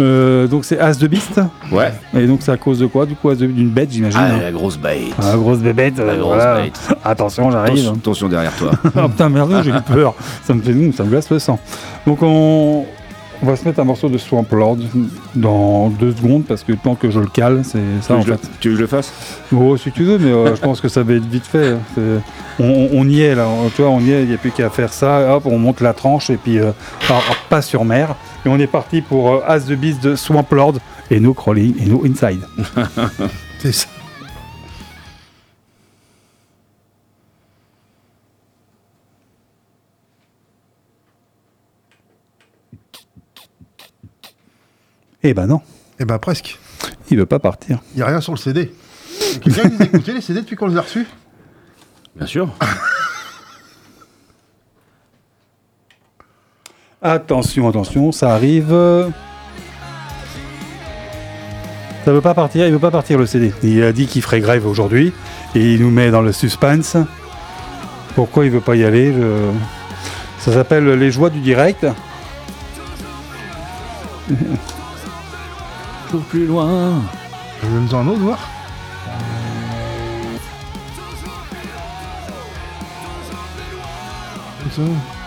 [0.00, 1.40] Euh, donc c'est As de Beast.
[1.72, 1.92] Ouais.
[2.16, 3.04] Et donc c'est à cause de quoi?
[3.06, 4.20] Du coup, d'une bête, j'imagine.
[4.22, 4.40] Ah hein.
[4.42, 5.14] la grosse bête.
[5.20, 5.98] Ah, grosse bébête.
[5.98, 6.62] La euh, grosse voilà.
[6.62, 6.78] bête.
[7.04, 7.92] Attention, j'arrive.
[7.96, 8.70] Attention, derrière toi.
[8.96, 10.14] Ah putain, merde, j'ai eu peur.
[10.44, 11.58] Ça me fait ça me glace le sang.
[12.06, 12.84] Donc on,
[13.42, 14.78] on va se mettre un morceau de Swamp Lord
[15.34, 18.20] dans deux secondes parce que tant que je le cale, c'est ça tu, veux en
[18.20, 18.48] que je le- fait.
[18.60, 19.12] tu veux que je le fasse?
[19.54, 21.72] Oh, si tu veux, mais euh, je pense que ça va être vite fait.
[21.98, 22.20] hein.
[22.60, 24.92] On, y est là, tu vois, on y est, il n'y a plus qu'à faire
[24.92, 25.36] ça.
[25.36, 26.72] Hop, on monte la tranche et puis euh,
[27.08, 28.16] alors, alors, pas sur mer.
[28.44, 30.74] Et on est parti pour euh, As the Beast de Swamp Lord
[31.10, 32.40] et no crawling et no inside.
[33.60, 33.86] C'est ça.
[45.22, 45.60] Eh ben non,
[45.98, 46.58] Eh ben presque.
[47.10, 47.80] il veut pas partir.
[47.94, 48.72] Il n'y a rien sur le CD.
[49.20, 51.06] Y a Quelqu'un qui les a écoutés les CD depuis qu'on les a reçus
[52.16, 52.48] Bien sûr.
[57.02, 58.70] Attention, attention, ça arrive.
[62.04, 63.52] Ça veut pas partir, il veut pas partir le CD.
[63.62, 65.12] Il a dit qu'il ferait grève aujourd'hui
[65.54, 66.96] et il nous met dans le suspense.
[68.14, 69.50] Pourquoi il veut pas y aller je-
[70.40, 71.86] Ça s'appelle les joies du direct.
[76.10, 77.02] Toujours plus loin.
[77.62, 78.38] Donne-en un autre, voir.
[84.62, 85.17] Comme ça.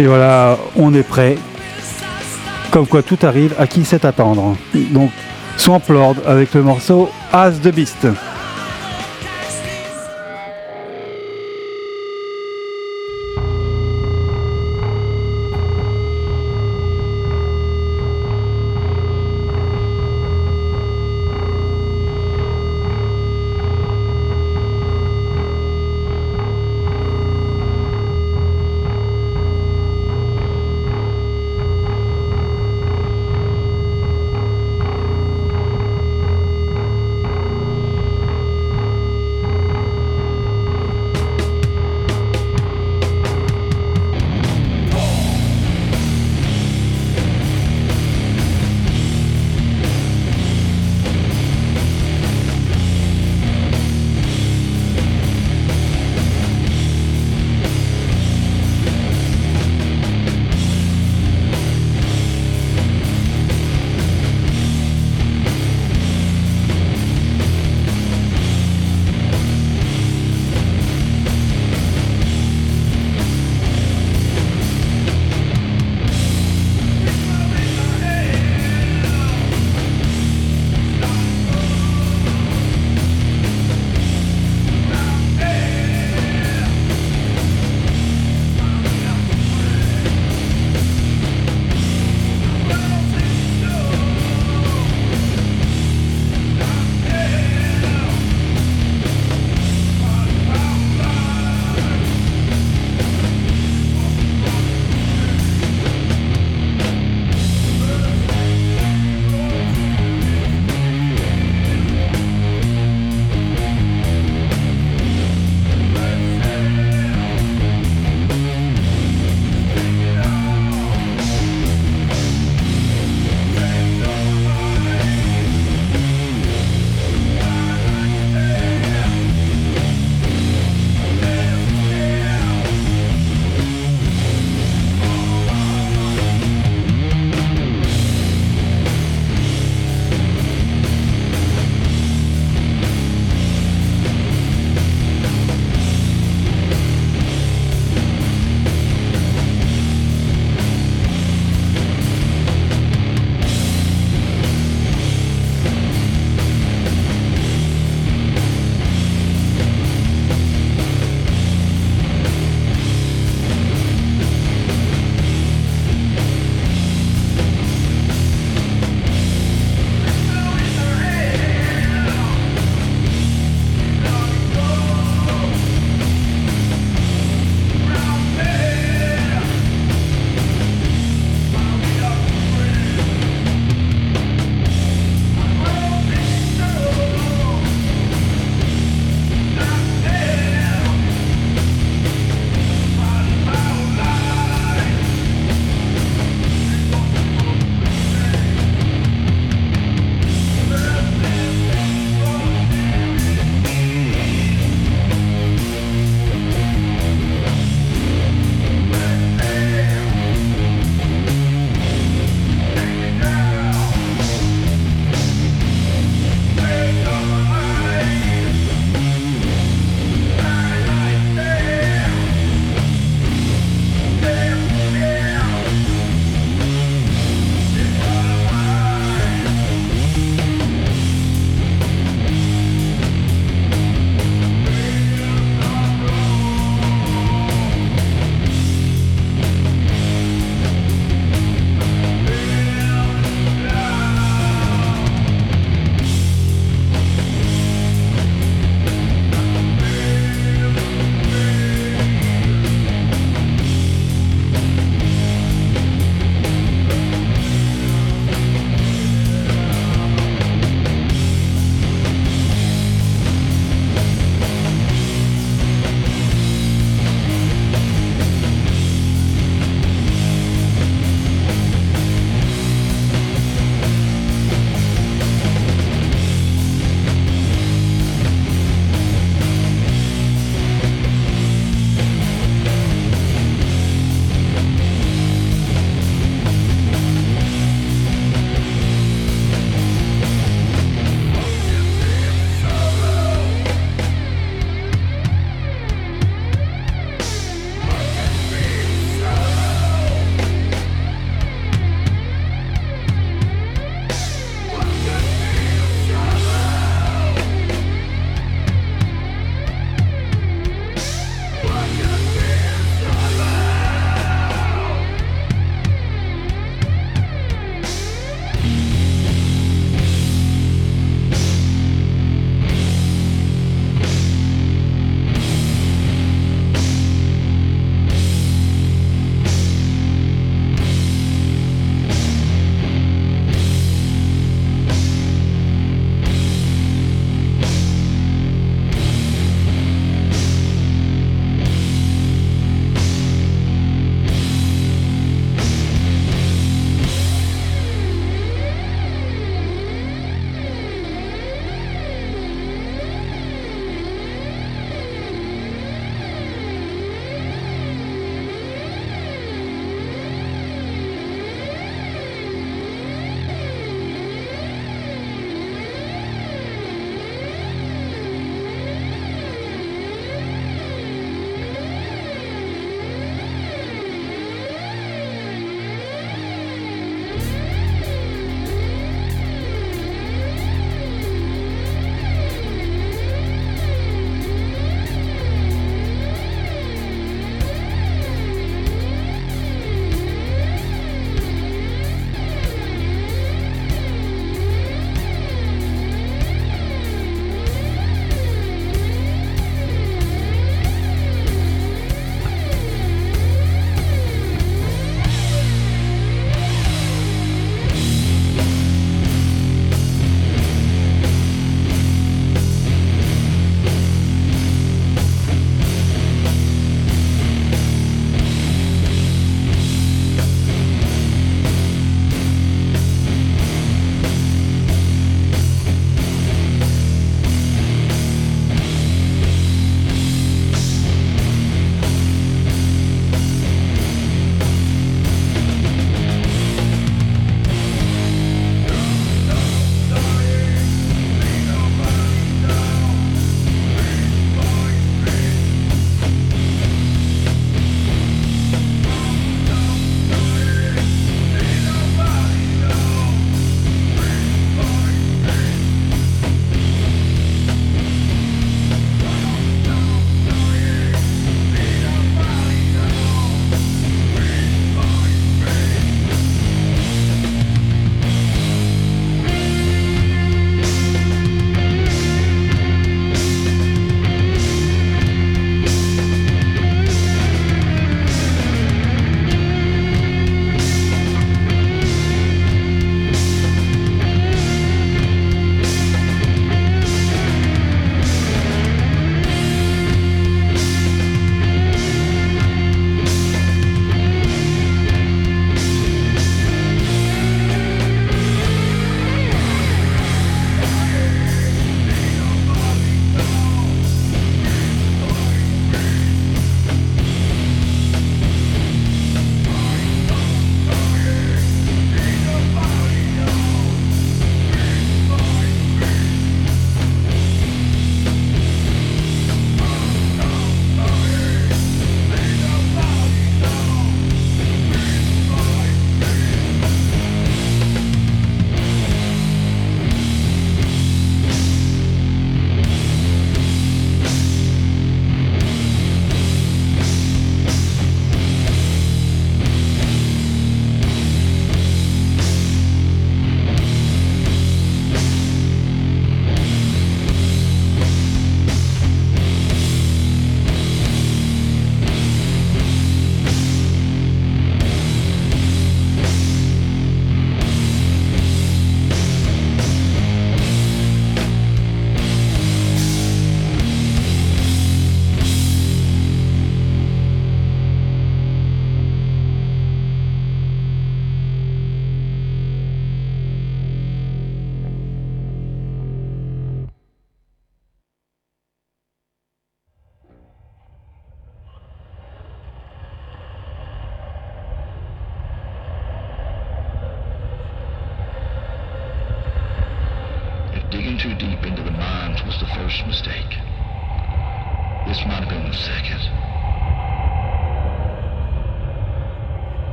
[0.00, 1.36] Et voilà, on est prêt.
[2.70, 4.56] Comme quoi tout arrive, à qui sait attendre.
[4.74, 5.10] Donc,
[5.58, 8.06] Swamp Lord avec le morceau As the Beast.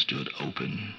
[0.00, 0.94] Stood open.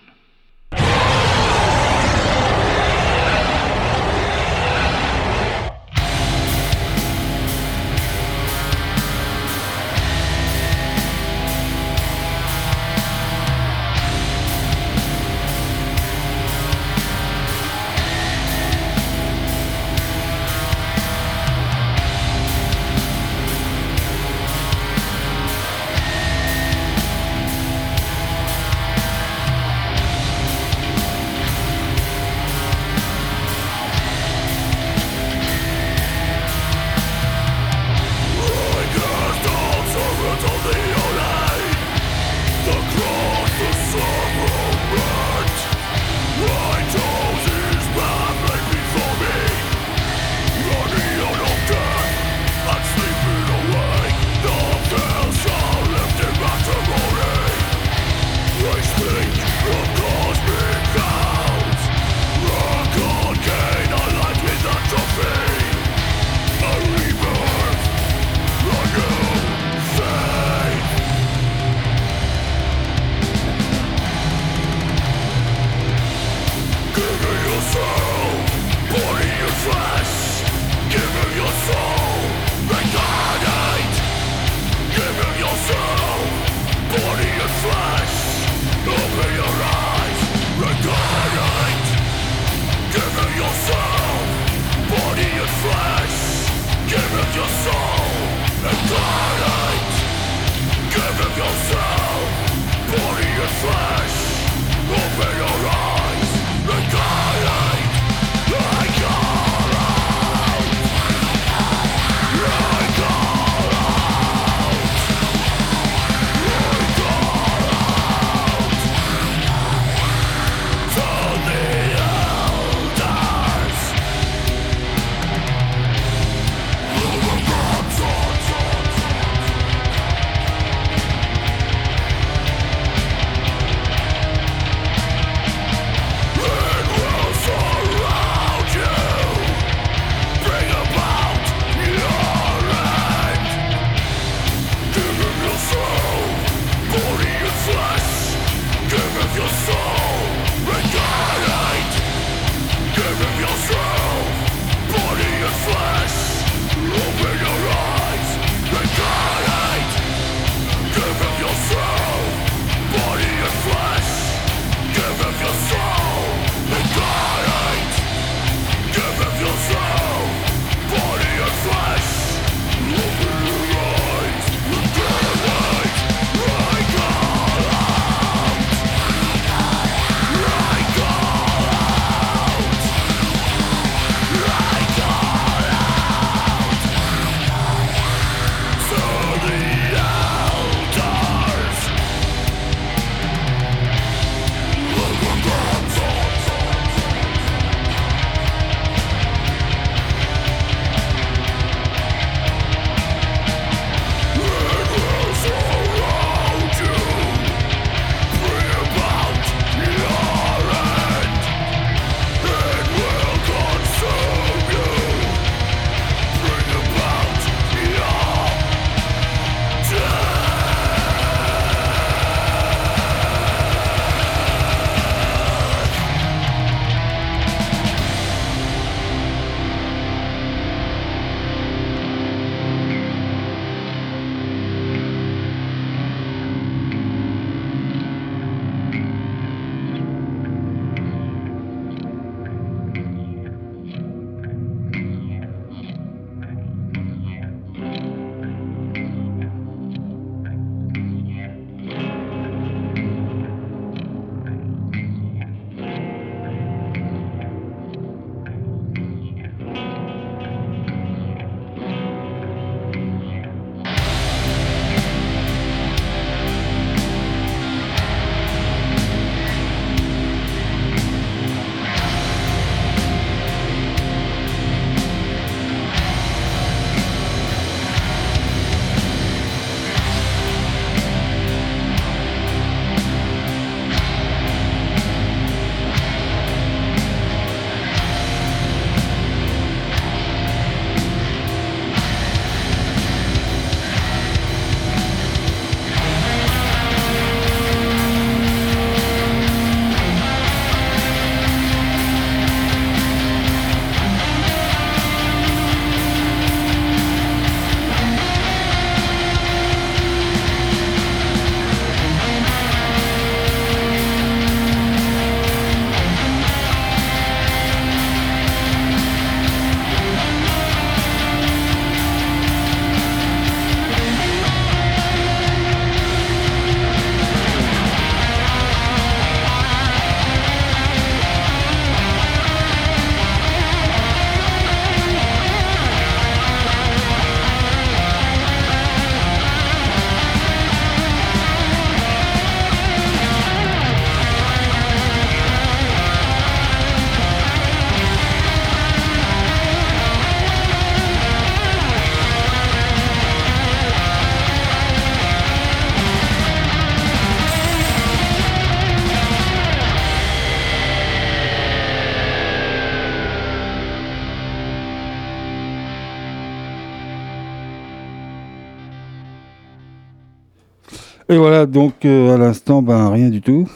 [371.41, 373.67] Voilà, donc euh, à l'instant, ben rien du tout.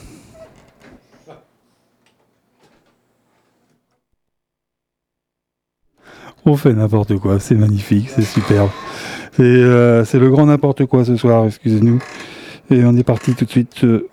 [6.45, 8.69] On fait n'importe quoi, c'est magnifique, c'est superbe.
[9.39, 11.99] Euh, c'est le grand n'importe quoi ce soir, excusez-nous.
[12.69, 13.83] Et on est parti tout de suite.
[13.83, 14.07] euh.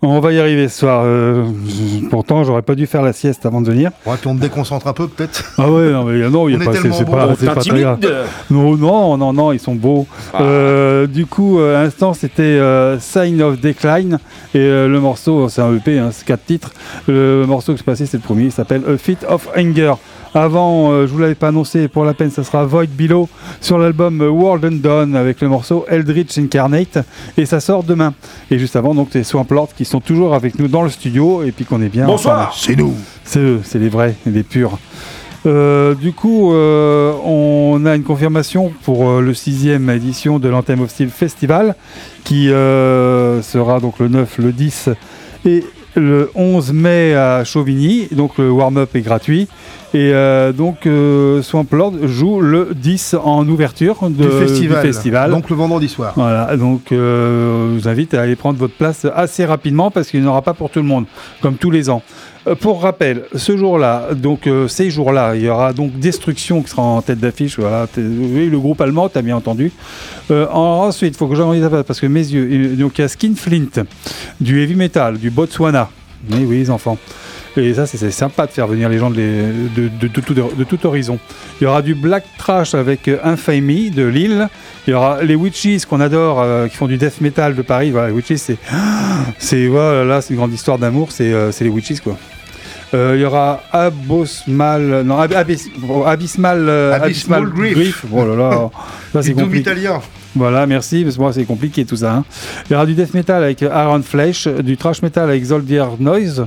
[0.00, 1.02] On va y arriver ce soir.
[1.04, 1.44] euh,
[2.08, 3.90] pourtant, j'aurais pas dû faire la sieste avant de venir.
[4.06, 5.52] Ouais, puis on te déconcentre un peu peut-être.
[5.58, 7.98] Ah ouais, non, mais non, il y a pas, c'est bon, pas, très grave.
[8.48, 10.06] Non, non, non, non, ils sont beaux.
[10.32, 10.42] Ah.
[10.42, 14.20] Euh, du coup, euh, à l'instant, c'était euh, Sign of Decline.
[14.54, 16.72] Et euh, le morceau, c'est un EP, hein, c'est quatre titres.
[17.08, 18.44] Le morceau que je passais, c'est le premier.
[18.44, 19.94] Il s'appelle A Fit of Anger.
[20.34, 23.28] Avant, euh, je vous l'avais pas annoncé, pour la peine, ça sera Void Below
[23.60, 26.98] sur l'album World and Dawn avec le morceau Eldritch Incarnate.
[27.36, 28.14] Et ça sort demain.
[28.50, 31.42] Et juste avant, donc, c'est Swamp Lord qui sont toujours avec nous dans le studio.
[31.42, 32.06] Et puis qu'on est bien.
[32.06, 32.54] Bonsoir.
[32.56, 32.94] C'est nous.
[33.24, 34.78] C'est eux, c'est les vrais, les purs.
[35.46, 40.80] Euh, du coup, euh, on a une confirmation pour euh, le sixième édition de l'Anthem
[40.80, 41.74] of Steel Festival,
[42.24, 44.90] qui sera donc le 9, le 10
[45.44, 45.64] et
[45.98, 48.08] le 11 mai à Chauvigny.
[48.12, 49.48] Donc le warm-up est gratuit.
[49.94, 54.82] Et euh, donc euh, Swamp Lord joue le 10 en ouverture de- Du festival.
[54.82, 55.30] festival.
[55.30, 56.12] Donc le vendredi soir.
[56.14, 60.20] Voilà, donc euh, je vous invite à aller prendre votre place assez rapidement parce qu'il
[60.20, 61.06] n'y en aura pas pour tout le monde,
[61.40, 62.02] comme tous les ans.
[62.48, 66.70] Euh, pour rappel, ce jour-là, donc euh, ces jours-là, il y aura donc Destruction qui
[66.70, 67.58] sera en tête d'affiche.
[67.58, 69.72] Voilà, oui, le groupe allemand, tu as bien entendu.
[70.30, 72.76] Euh, en- ensuite, il faut que j'en dise parce que mes yeux.
[72.76, 73.84] Donc il y a Skinflint,
[74.40, 75.90] du heavy metal, du Botswana.
[76.30, 76.98] Oui, oui, les enfants.
[77.56, 80.08] Et ça, c'est sympa de faire venir les gens de,
[80.64, 81.18] tout, horizon.
[81.60, 84.48] Il y aura du black trash avec Infamy de Lille.
[84.86, 87.90] Il y aura les Witches qu'on adore, qui font du death metal de Paris.
[87.90, 88.58] Voilà, les Witches, c'est.
[89.38, 92.16] C'est voilà, là, c'est une grande histoire d'amour, c'est c'est les Witches, quoi.
[92.94, 95.02] Euh, il y aura Abosmal.
[95.04, 95.34] Non, Ab-
[95.88, 96.66] oh, Abysmal.
[96.68, 98.04] euh, Abysmal Grief.
[98.12, 98.70] Oh là là.
[99.12, 99.60] Ça, c'est compliqué.
[99.70, 100.00] italien.
[100.34, 102.12] Voilà, merci, parce que moi c'est compliqué tout ça.
[102.14, 102.24] hein.
[102.68, 106.44] Il y aura du death metal avec Iron Flesh, du trash metal avec Zoldyr Noise,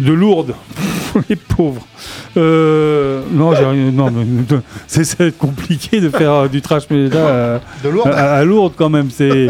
[0.00, 0.54] de Lourdes,
[1.28, 1.86] les pauvres.
[2.36, 4.24] Euh, non, j'ai rien- non, mais-
[4.86, 8.06] c'est c'est compliqué de faire euh, du trash metal euh, De lourd.
[8.08, 9.10] à, à Lourdes quand même.
[9.10, 9.48] C'est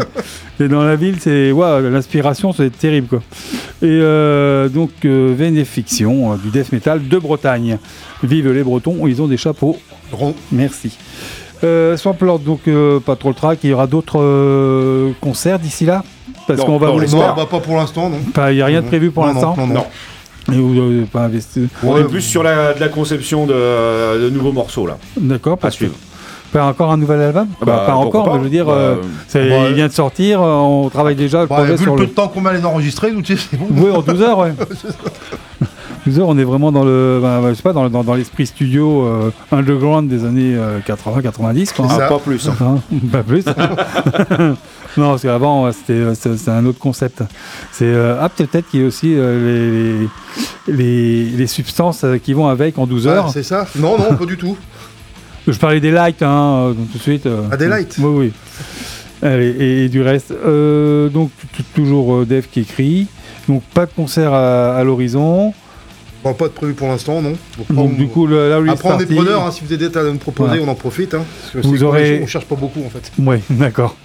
[0.59, 3.19] et dans la ville, c'est l'inspiration, c'est terrible quoi.
[3.81, 7.77] Et euh, donc euh, Vénéfiction, euh, du death metal de Bretagne.
[8.23, 9.77] Vive les Bretons, ils ont des chapeaux.
[10.11, 10.35] Rond.
[10.51, 10.97] Merci.
[11.63, 13.59] Euh, Swamp Lord, donc euh, pas trop le track.
[13.63, 16.03] Il y aura d'autres euh, concerts d'ici là?
[16.47, 18.19] Parce Non, qu'on va non, vous les Non, bah pas pour l'instant, non.
[18.33, 19.55] Pas- Il n'y a rien de prévu pour Non, non, l'instant?
[19.57, 19.85] Non, non.
[20.47, 20.53] Non.
[20.53, 23.53] Et vous n'avez pas investi On Ouais, est plus sur la, de la conception de,
[24.23, 24.97] de nouveaux morceaux là.
[25.17, 25.95] D'accord, À que suivre.
[26.53, 28.71] pas encore un nouvel album Ah Bah, Pas encore, pas mais je veux dire, Bah,
[28.73, 28.95] euh,
[29.33, 29.39] bah,
[29.69, 32.03] il vient de sortir, euh, on travaille déjà le Bah, projet vu sur le peu
[32.03, 32.09] le.
[32.09, 33.67] de temps qu'on va les enregistrer, nous, c'est bon.
[33.71, 34.53] Oui, en 12 heures, ouais.
[36.05, 38.45] 12 heures, on est vraiment dans le, bah, je sais pas, dans, dans- dans l'esprit
[38.45, 40.55] studio euh, underground des années
[40.87, 41.87] 80-90, quoi.
[41.89, 42.07] C'est hein.
[42.09, 42.47] Pas plus.
[42.47, 42.55] hein.
[42.61, 42.77] Hein,
[43.11, 43.43] pas plus.
[44.97, 47.23] non, parce qu'avant, euh, c'était euh, c'est un autre concept.
[47.71, 50.07] C'est euh, ah peut-être qu'il y a aussi euh,
[50.67, 53.29] les, les, les substances euh, qui vont avec en 12 Ah, heures.
[53.31, 54.57] c'est ça Non, non, pas du tout.
[55.47, 57.25] Je parlais des lights, hein, euh, tout de suite.
[57.25, 58.33] euh, Ah, des lights Oui, oui.
[59.21, 60.31] Allez, et, et du reste.
[60.31, 61.31] Euh, donc
[61.73, 63.07] toujours euh, Dev qui écrit.
[63.47, 65.53] Donc pas de concert à, à l'horizon.
[66.25, 67.33] Bon, pas de prévu pour l'instant, non.
[67.55, 69.77] Donc, Donc on- du coup, le, release Après, on est preneur, hein, si vous avez
[69.77, 70.63] des détails à nous proposer, Voilà.
[70.63, 71.13] on en profite.
[71.13, 71.23] Hein,
[71.53, 73.11] parce que Vous aurez- On cherche pas beaucoup, en fait.
[73.19, 73.95] Oui, d'accord.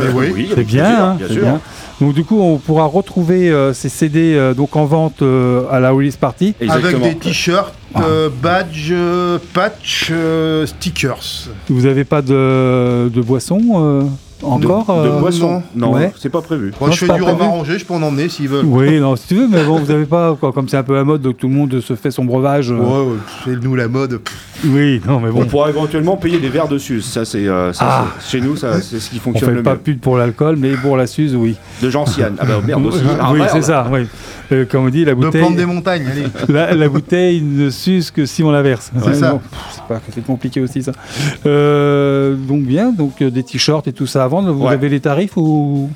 [0.00, 0.26] Eh oui.
[0.34, 1.42] oui, C'est bien, plaisir, hein, bien c'est sûr.
[1.42, 1.60] bien.
[2.00, 5.78] Donc du coup, on pourra retrouver euh, ces CD euh, donc en vente euh, à
[5.80, 6.54] la release party.
[6.60, 7.04] Exactement.
[7.04, 11.48] Avec des t-shirts, euh, badges, euh, patch, euh, stickers.
[11.68, 14.02] Vous n'avez pas de, de boisson euh,
[14.42, 16.12] encore de, de euh, boisson Non, Ouais.
[16.18, 16.72] c'est pas prévu.
[16.80, 18.64] Moi, Non, je fais du rhum arrangé, je peux en emmener s'ils veulent.
[18.66, 20.94] Oui, non, si tu veux, mais bon, vous n'avez pas, quoi, comme c'est un peu
[20.94, 22.70] la mode, donc tout le monde se fait son breuvage.
[22.70, 24.20] euh, Ouais, ouais, c'est nous la mode.
[24.66, 27.04] Oui, non, mais On bon, pourra éventuellement payer des verres de Suze.
[27.04, 28.06] Ça, c'est euh, Ah.
[28.26, 29.78] chez nous, ça, c'est ce qui on fonctionne fait le pas mieux.
[29.78, 31.56] pub pour l'alcool, mais pour la Suze, oui.
[31.82, 32.36] De gentiane.
[32.38, 33.02] Ah bah merde aussi.
[33.20, 34.06] Ah, oui, c'est ça, oui.
[34.52, 36.24] Euh, comme on dit, la De bouteille, plantes des montagnes, allez.
[36.52, 38.90] la, la bouteille ne s'use que si on la verse.
[39.04, 39.40] C'est ça.
[40.12, 40.92] C'est compliqué aussi ça.
[41.46, 44.52] Euh, donc bien, donc euh, des t-shirts et tout ça à vendre.
[44.52, 44.72] Vous Ouais.
[44.72, 45.90] avez les tarifs ou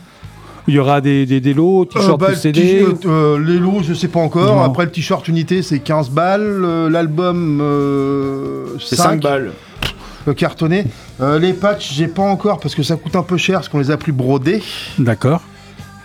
[0.67, 3.59] il y aura des, des, des lots, Euh, t-shirts bah, le CD t-shirt, euh, les
[3.59, 4.57] lots, je sais pas encore.
[4.57, 4.63] Non.
[4.63, 6.43] Après, le t-shirt unité, c'est 15 balles.
[6.65, 9.03] Euh, L'album, euh, C'est 5.
[9.05, 9.53] 5 balles.
[10.27, 10.85] euh, cartonné.
[11.21, 13.79] Euh, les patchs, j'ai pas encore parce que ça coûte un peu cher parce qu'on
[13.79, 14.63] les a plus brodés.
[14.99, 15.41] D'accord.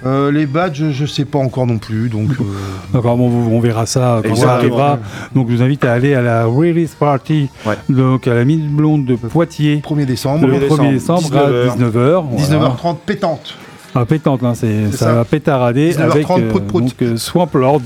[0.05, 2.09] Euh, les badges, je sais pas encore non plus.
[2.09, 2.43] Donc, euh,
[2.93, 4.99] D'accord, bon, on verra ça quand ça arrivera.
[5.33, 7.75] Donc je vous invite à aller à la release party, Ouais.
[7.89, 9.81] donc à la mine blonde de Poitiers.
[9.81, 12.23] 1er décembre, Le 1er décembre à 19h.
[12.37, 13.55] 19h30 pétante.
[13.95, 15.13] Ah, pétante, hein, c'est, C'est ça, ça.
[15.13, 16.83] va pétarader 19h30 avec euh, prout, prout.
[16.83, 17.81] donc, euh, Swamp Lords.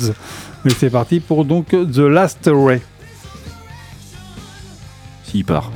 [0.65, 2.79] Mais c'est parti pour donc The Last Ray.
[5.23, 5.71] S'il part.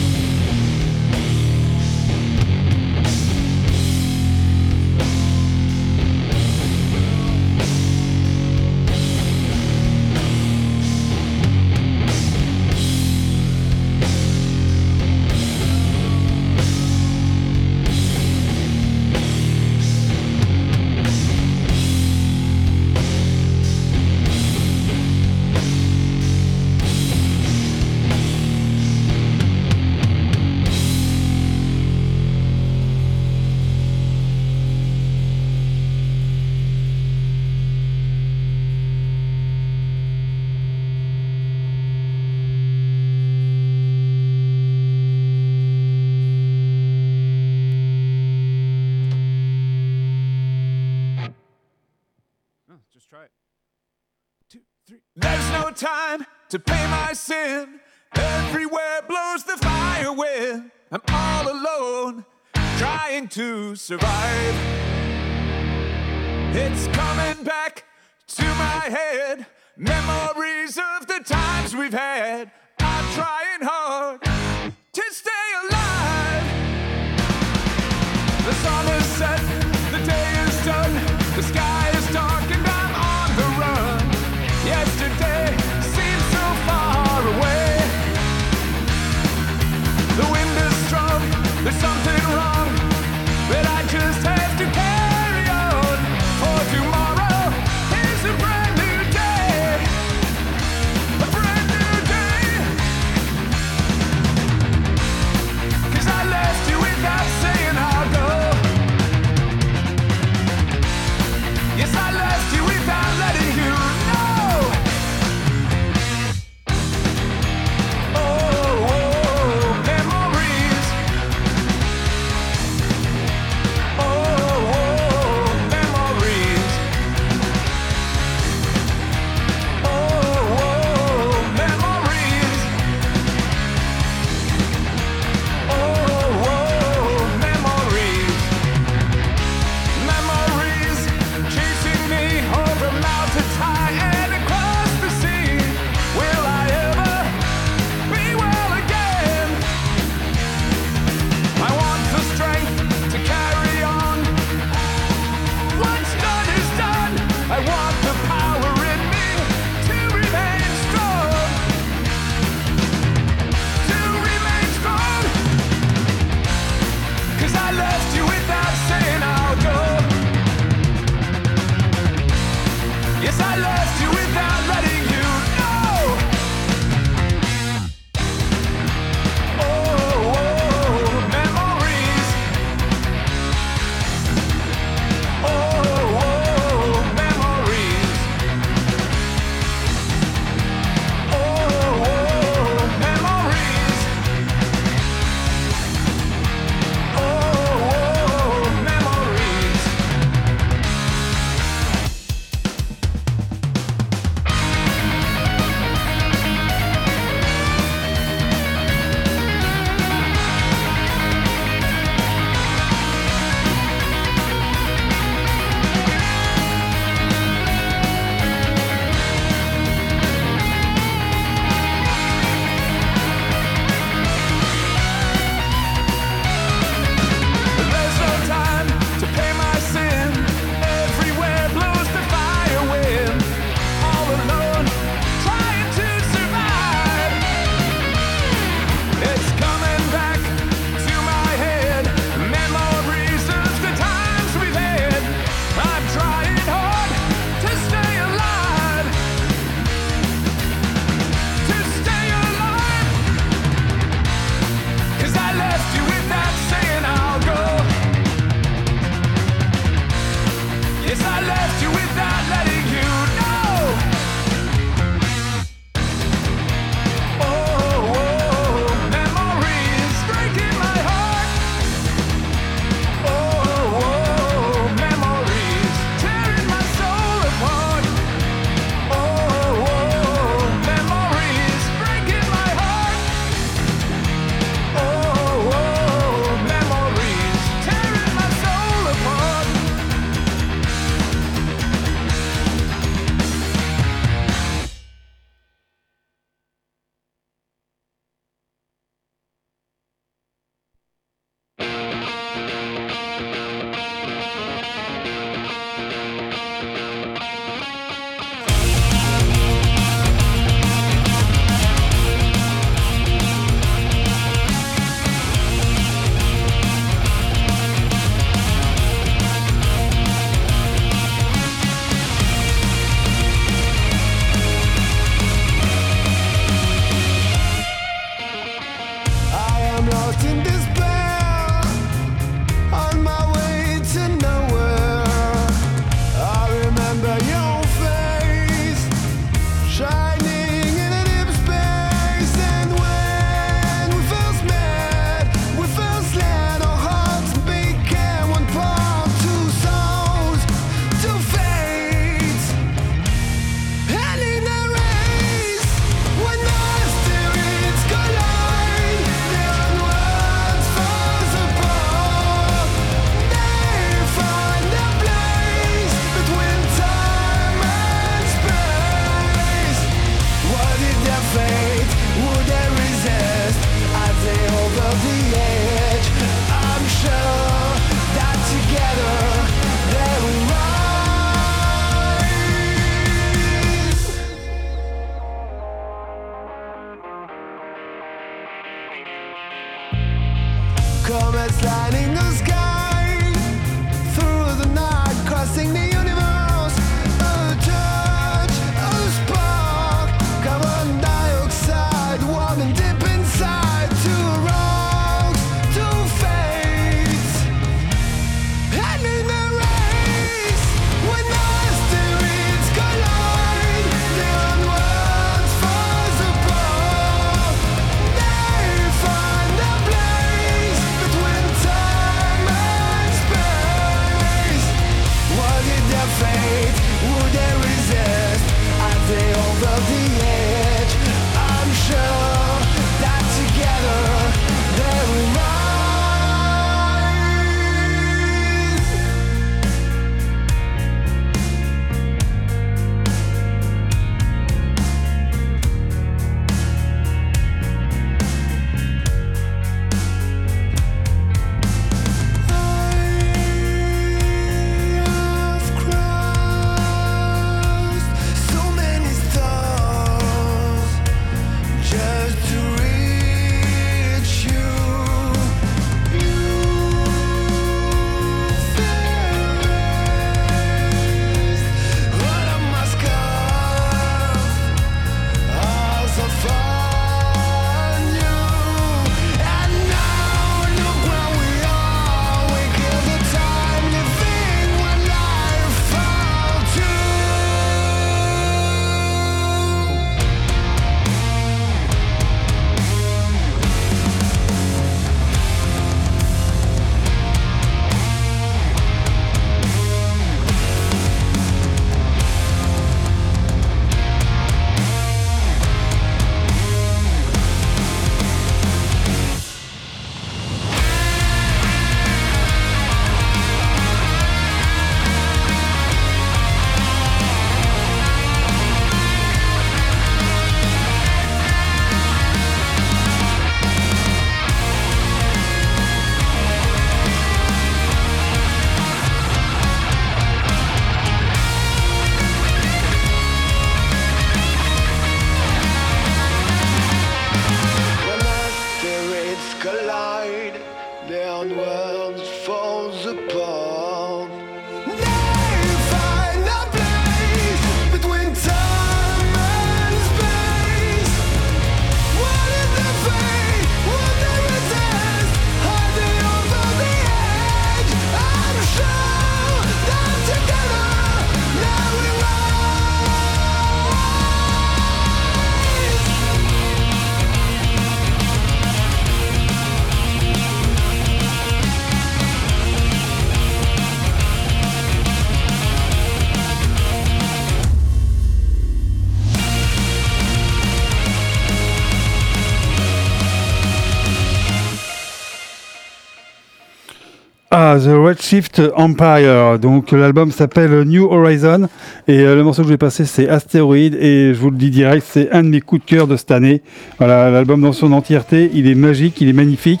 [587.98, 589.78] The Redshift Empire.
[589.78, 591.88] Donc l'album s'appelle New Horizon
[592.26, 594.90] et euh, le morceau que je vais passer c'est Astéroïde et je vous le dis
[594.90, 596.82] direct, c'est un de mes coups de cœur de cette année.
[597.18, 600.00] Voilà, l'album dans son entièreté, il est magique, il est magnifique.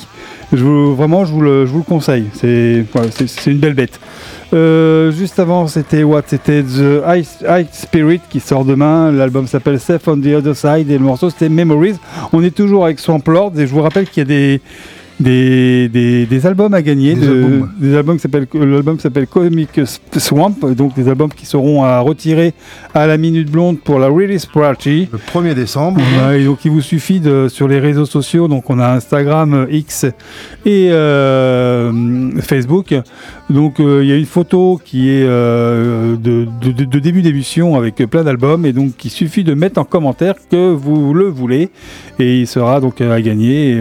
[0.52, 2.24] Je vous, vraiment, je vous le, je vous le conseille.
[2.32, 2.86] C'est
[3.46, 4.00] une belle bête.
[4.54, 6.22] Euh, juste avant, c'était what?
[6.26, 7.02] C'était The
[7.46, 9.12] High Spirit qui sort demain.
[9.12, 11.96] L'album s'appelle Safe on the Other Side et le morceau c'était Memories.
[12.32, 14.60] On est toujours avec Swamp Lord et je vous rappelle qu'il y a des
[15.20, 17.70] des, des, des albums à gagner, Des de- albums.
[17.80, 19.80] des l'album s'appelle Comic
[20.16, 22.54] Swamp, donc des albums qui seront à retirer
[22.94, 25.08] à la minute blonde pour la release party.
[25.12, 26.00] Le 1er décembre.
[26.36, 30.04] Et donc il vous suffit de sur les réseaux sociaux, donc on a Instagram, X
[30.64, 32.94] et euh, Facebook.
[33.50, 37.96] Donc euh, il y a une photo qui est euh, de, de- début d'émission avec
[37.96, 41.70] plein d'albums et donc il suffit de mettre en commentaire que vous le voulez
[42.18, 43.70] et il sera donc à gagner.
[43.72, 43.78] Et,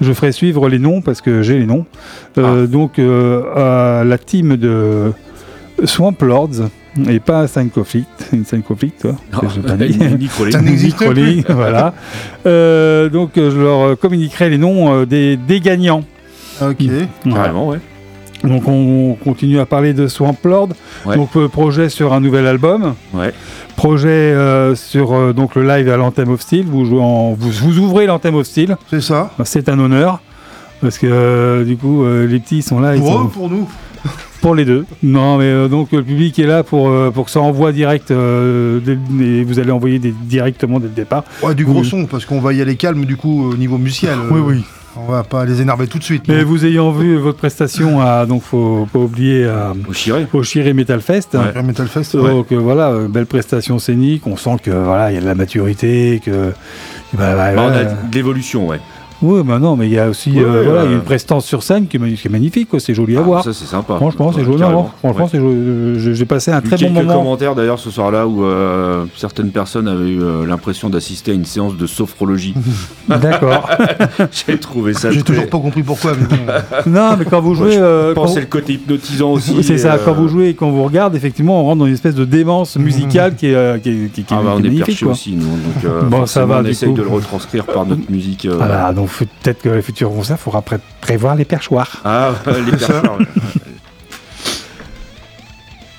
[0.00, 1.86] je ferai suivre les noms parce que j'ai les noms.
[2.38, 3.42] Euh, Donc euh,
[4.00, 5.12] à la team de
[5.84, 6.68] Swamp Lords
[7.08, 9.12] et pas à Sign Conflict, une Sign Conflict, toi.
[9.32, 9.40] Ah,
[11.48, 11.94] voilà.
[12.46, 16.02] Euh, donc je leur communiquerai les noms des, des gagnants.
[16.60, 16.76] Ok.
[17.24, 17.44] Voilà.
[17.44, 17.78] Carrément, ouais.
[18.42, 20.70] Donc on continue à parler de Swamp Lord.
[21.04, 21.14] Ouais.
[21.16, 22.94] Donc euh, projet sur un nouvel album.
[23.12, 23.32] Ouais.
[23.76, 26.64] Projet euh, sur euh, donc le live à l'Anthem of Steel.
[26.66, 28.76] Vous, jouez en- vous, vous ouvrez l'Anthem of Steel.
[28.90, 29.30] C'est ça.
[29.44, 30.20] C'est un honneur.
[30.80, 32.96] Parce que euh, du coup, euh, les petits sont là.
[32.96, 33.68] ils Pour sont- eux, pour nous?
[34.40, 34.86] pour les deux.
[35.02, 38.10] Non, mais euh, donc le public est là pour, euh, pour que ça envoie direct.
[38.10, 41.24] euh, dès- et vous allez envoyer des, directement dès le départ.
[41.42, 41.86] Ouais, du gros Oui.
[41.86, 44.18] son, parce qu'on va y aller calme, du coup, au niveau musical.
[44.18, 44.64] euh, Oui, oui.
[44.96, 46.24] On va pas les énerver tout de suite.
[46.26, 50.26] Mais vous ayant vu votre prestation à, donc faut pas oublier à, Au Chiré.
[50.32, 51.34] au Chiré Metal Fest.
[51.34, 51.62] Ouais.
[51.62, 52.28] Metal Fest, ouais.
[52.30, 54.26] Donc euh, voilà, belle prestation scénique.
[54.26, 56.50] On sent que voilà, il y a de la maturité, que
[57.12, 58.80] bah, bah, Bah, on a de l'évolution, ouais.
[59.22, 60.94] Oui, bah non, mais il y a aussi Ouais, euh, voilà, il y a euh,
[60.96, 62.68] une prestance sur scène qui est, magnifique-.
[62.78, 63.44] C'est joli à Ah, voir.
[63.44, 63.96] Ça, c'est sympa.
[63.96, 64.58] Franchement, c'est joli.
[64.58, 64.90] carrément.
[65.04, 65.98] non, Franchement, Ouais.
[65.98, 67.18] Je- J'ai passé un très bon quelques moment.
[67.18, 71.44] commentaires d'ailleurs ce soir-là où euh, certaines personnes avaient eu euh, l'impression d'assister à une
[71.44, 72.54] séance de sophrologie.
[73.08, 73.68] D'accord.
[74.46, 75.10] J'ai trouvé ça.
[75.10, 76.12] J'ai toujours pas compris pourquoi.
[76.30, 78.72] Mais non, mais quand vous jouez, euh, Je quand pense que c'est vous- le côté
[78.74, 79.62] hypnotisant aussi.
[79.62, 81.94] C'est ça, euh, quand vous jouez et quand vous regardez, effectivement, on rentre dans une
[81.94, 84.54] espèce de démence musicale qui est, euh, qui est, qui est- qui est- Ah bah,
[84.56, 85.44] on est perché aussi, nous.
[85.44, 88.46] Donc, euh, Bon, ça va, on essaye de le retranscrire par notre musique.
[88.46, 92.00] euh, Voilà, donc faut- peut-être que les futurs concerts, il faudra pré- prévoir les perchoirs.
[92.04, 93.18] Ah, les percheurs.
[93.18, 93.26] ouais.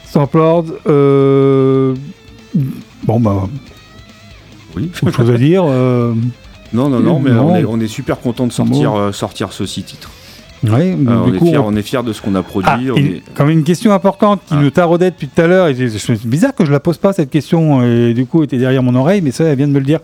[0.06, 1.96] Stamp Lord, euh...
[3.06, 3.48] bon bah,
[4.76, 4.92] Oui.
[5.02, 5.64] autre chose à dire.
[5.66, 6.14] euh,
[6.74, 7.52] Non, non, non, mais Non.
[7.52, 10.10] on est, on est super content de sortir, euh, sortir ce six titres.
[10.64, 12.44] Ouais, Euh, du on, est coup, fiers, on- on est fiers de ce qu'on a
[12.44, 12.70] produit.
[12.72, 14.62] Ah, on est- Comme une question importante qui Ah.
[14.62, 17.30] nous taraudait depuis tout à l'heure, je- c'est bizarre que je la pose pas cette
[17.30, 19.86] question, et du coup était derrière mon oreille, mais ça, elle vient de me le
[19.86, 20.00] dire.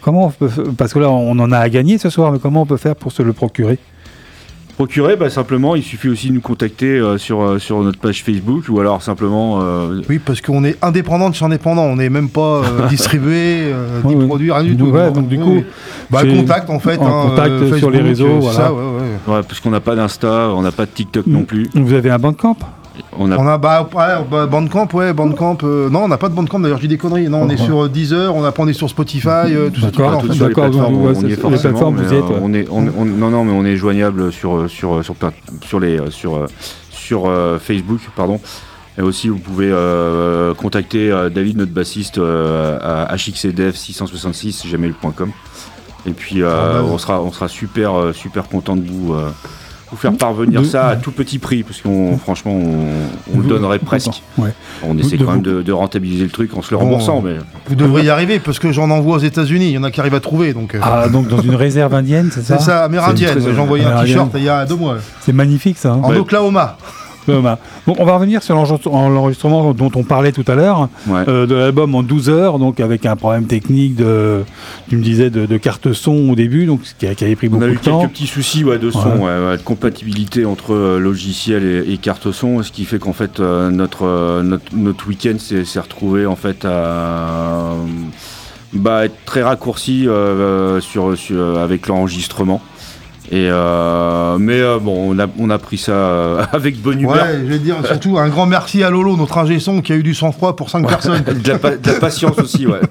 [0.00, 2.62] Comment on peut, parce que là, on en a à gagner ce soir, mais comment
[2.62, 3.78] on peut faire pour se le procurer?
[4.76, 8.24] Procurer, bah, simplement, il suffit aussi de nous contacter euh, sur, euh, sur notre page
[8.24, 9.58] Facebook ou alors simplement.
[9.60, 11.82] euh, Oui, parce qu'on est indépendant de chez indépendant.
[11.82, 14.26] On n'est même pas euh, distribué, euh, ni ouais.
[14.26, 14.86] produit, rien du tout.
[14.86, 15.64] ouais, donc, du coup, oui.
[16.10, 16.96] Bah, contact en fait.
[16.96, 18.56] en hein, contact euh, sur les réseaux, voilà.
[18.56, 19.34] ça, ouais, ouais.
[19.34, 21.68] ouais, parce qu'on n'a pas d'Insta, on n'a pas de TikTok non plus.
[21.74, 22.56] Vous avez un bandcamp?
[23.18, 25.58] On a On a bah, ouais, bah, Bandcamp, ouais, Bandcamp.
[25.62, 27.28] euh, non, on n'a pas de Bandcamp d'ailleurs, je dis des conneries.
[27.28, 27.64] Non, on est Ouais.
[27.66, 29.86] sur euh, Deezer, on a pas on est sur Spotify, euh, tout ça.
[29.90, 30.22] D'accord, D'accord,
[30.92, 32.36] on est les forcément, plateformes, mais, vous y êtes, ouais.
[32.42, 35.32] on est, on- on- non, non, mais on est joignable sur sur sur plein-
[35.66, 36.46] sur les sur
[36.90, 37.30] sur
[37.60, 38.40] Facebook, pardon.
[38.98, 45.30] Et aussi, vous pouvez euh, contacter euh, David, notre bassiste, euh, à hxcdev666 gmail.com.
[46.06, 49.30] Et puis, euh, Ah, bah, on sera on sera super super content de vous euh,
[49.90, 53.46] vous faire parvenir De- ça à tout petit prix, parce qu'on franchement on, on le
[53.48, 54.22] donnerait presque.
[54.38, 54.50] Ouais.
[54.84, 56.84] On essaie de quand même de, de rentabiliser le truc en se le Bon.
[56.84, 57.34] remboursant, mais
[57.66, 59.66] Vous devriez y arriver parce que j'en envoie aux États-Unis.
[59.66, 60.52] Il y en a qui arrivent à trouver.
[60.54, 62.58] Donc, euh, Ah, donc dans une réserve indienne, c'est ça?
[62.58, 63.38] C'est ça, amérindienne.
[63.40, 64.98] J'ai envoyé un t-shirt il y a deux mois.
[65.20, 65.92] C'est magnifique ça.
[65.92, 66.00] hein.
[66.02, 66.18] En Ouais.
[66.18, 66.76] Oklahoma.
[67.26, 67.58] Thomas.
[67.86, 71.22] On va revenir sur l'enregistre- en- l'enregistrement dont on parlait tout à l'heure, ouais.
[71.28, 74.42] euh, de l'album en 12 heures, donc avec un problème technique de,
[74.88, 77.36] tu me disais, de, de carte son au début, donc ce qui, a- qui avait
[77.36, 78.00] pris On beaucoup a eu de temps.
[78.00, 79.56] quelques petits soucis ouais, de son, Ouais.
[79.56, 83.70] de compatibilité entre euh, logiciel et, et carte son, ce qui fait qu'en fait euh,
[83.70, 87.74] notre, notre, notre week-end s'est retrouvé en fait à
[88.72, 90.06] bah, être très raccourci
[90.80, 92.60] sur, sur- avec l'enregistrement.
[93.32, 97.14] Et euh, mais euh, bon, on a, on a pris ça euh, avec bonne humeur.
[97.14, 99.96] Ouais, je vais dire surtout un grand merci à Lolo, notre ingé son, qui a
[99.96, 101.22] eu du sang-froid pour cinq personnes.
[101.44, 102.80] de, la, pa- de la patience aussi, ouais.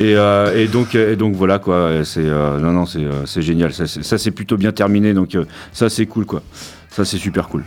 [0.00, 1.90] Et, euh, et donc, et donc voilà quoi.
[2.04, 3.72] C'est euh, non non c'est euh, génial.
[3.72, 3.86] Ça
[4.18, 5.12] c'est- plutôt bien terminé.
[5.12, 6.40] Donc euh, ça c'est cool quoi.
[6.88, 7.64] Ça c'est super cool.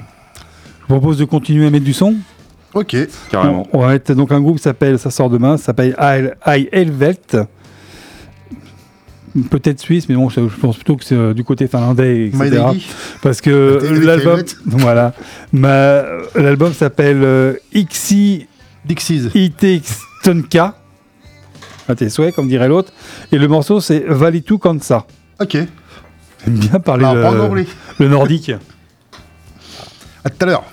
[0.82, 2.16] Je propose de continuer à mettre du son.
[2.74, 2.96] Ok.
[3.30, 3.68] Carrément.
[3.74, 6.70] On va être donc un groupe qui s'appelle, ça sort demain, ça s'appelle I, I
[6.72, 7.18] Helvet.
[9.50, 12.64] Peut-être suisse, mais bon, je je pense plutôt que c'est euh, du côté finlandais, etc.
[13.22, 15.14] Parce que l'album, voilà,
[15.54, 18.48] l'album s'appelle euh, Ixi
[18.86, 19.30] Dixies.
[20.24, 20.76] Tonka.
[21.88, 22.94] À tes souhaits, comme dirait l'autre.
[23.32, 25.06] Et le morceau, c'est Valitu Kansa.
[25.40, 25.58] Ok.
[26.46, 27.66] J'aime bien parler Alors, le,
[28.00, 28.52] le nordique.
[30.24, 30.64] À tout à l'heure.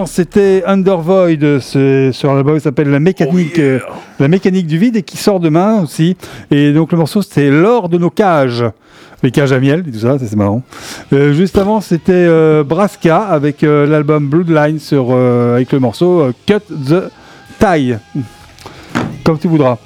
[0.00, 3.78] L'instant, c'était Under Void, c'est- sur l'album qui s'appelle La mécanique, euh,
[4.18, 6.16] la mécanique du vide et qui sort demain aussi.
[6.50, 8.64] Et donc le morceau, c'était L'or de nos cages.
[9.22, 10.62] Les cages à miel et tout ça, ça, c'est marrant.
[11.12, 16.20] Euh, juste avant, c'était euh, Braska avec euh, l'album Bloodline sur, euh, avec le morceau
[16.20, 17.04] euh, Cut the
[17.58, 17.94] Tie.
[19.24, 19.78] Comme tu voudras.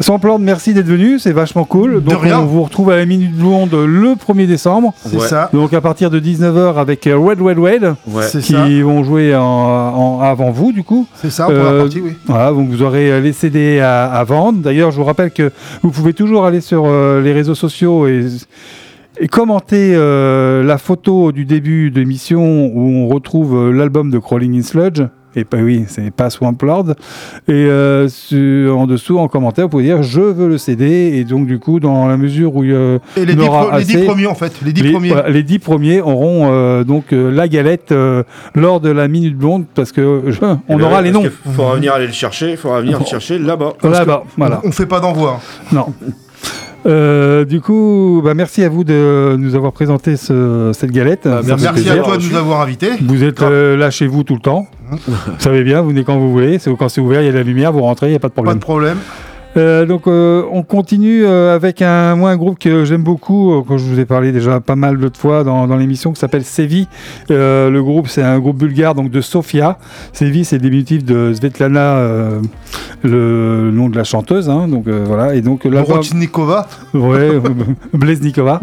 [0.00, 2.02] Sans plan, merci d'être venu, c'est vachement cool.
[2.02, 2.40] Donc rien.
[2.40, 4.94] on vous retrouve à la Minute Blonde le 1er décembre.
[5.06, 5.28] C'est Ouais.
[5.28, 5.50] ça.
[5.52, 8.22] Donc à partir de 19h avec euh, Red Red Red Ouais.
[8.24, 8.64] C'est qui ça.
[8.82, 11.06] vont jouer en, en- avant vous du coup.
[11.16, 12.12] C'est ça, en première Euh, partie, oui.
[12.26, 14.58] Voilà, donc vous aurez euh, les CD à, à vendre.
[14.60, 15.52] D'ailleurs, je vous rappelle que
[15.82, 18.26] vous pouvez toujours aller sur euh, les réseaux sociaux et,
[19.20, 24.18] et commenter euh, la photo du début de l'émission où on retrouve euh, l'album de
[24.18, 25.02] Crawling in Sludge.
[25.34, 26.90] Et bah oui, c'est pas Swamp Lord.
[27.48, 31.12] Et euh, sur- en dessous, en commentaire, vous pouvez dire je veux le CD.
[31.14, 33.68] Et donc, du coup, dans la mesure où euh, Et les il y dix, aura
[33.68, 34.52] pro- les dix assez- premiers, en fait.
[34.64, 35.08] Les dix les, premiers.
[35.08, 38.22] voilà, les dix premiers auront euh, donc euh, la galette euh,
[38.54, 41.20] lors de la minute blonde parce que je- on Eh ben aura les noms.
[41.22, 43.72] qu'il Faudra venir aller le chercher, il faudra venir le chercher là-bas.
[43.82, 44.60] Là-bas, voilà.
[44.64, 45.40] On fait pas d'envoi.
[45.72, 45.86] Non.
[46.84, 51.22] Euh, du coup, bah, merci à vous de nous avoir présenté ce- cette galette.
[51.24, 52.90] Bah, Merci à toi de nous avoir invités.
[53.02, 54.66] Vous êtes euh, là chez vous tout le temps.
[54.90, 56.58] vous savez bien, vous venez quand vous voulez.
[56.78, 58.28] Quand c'est ouvert, il y a de la lumière, vous rentrez, il n'y a pas
[58.28, 58.58] de Pas problème.
[58.58, 58.98] de problème.
[59.56, 63.76] Euh, donc euh, on continue euh, avec un, moi, un groupe que j'aime beaucoup, que
[63.76, 66.88] je vous ai parlé déjà pas mal d'autres fois dans, dans l'émission, qui s'appelle Sevi.
[67.28, 69.78] Le groupe, c'est un groupe bulgare donc de Sofia.
[70.12, 72.00] Sevi, c'est le diminutif de Svetlana,
[73.02, 74.48] le nom de la chanteuse.
[74.48, 75.34] hein, donc voilà.
[75.34, 75.66] Et donc
[76.94, 77.40] ouais,
[77.92, 78.60] Blesnikova.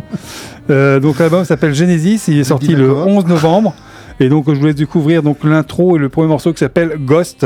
[0.69, 2.23] Donc l'album s'appelle Genesis.
[2.27, 3.07] Il est sorti le d'accord.
[3.07, 3.73] 11 novembre.
[4.19, 7.45] Et donc je vous laisse découvrir donc l'intro et le premier morceau qui s'appelle Ghost.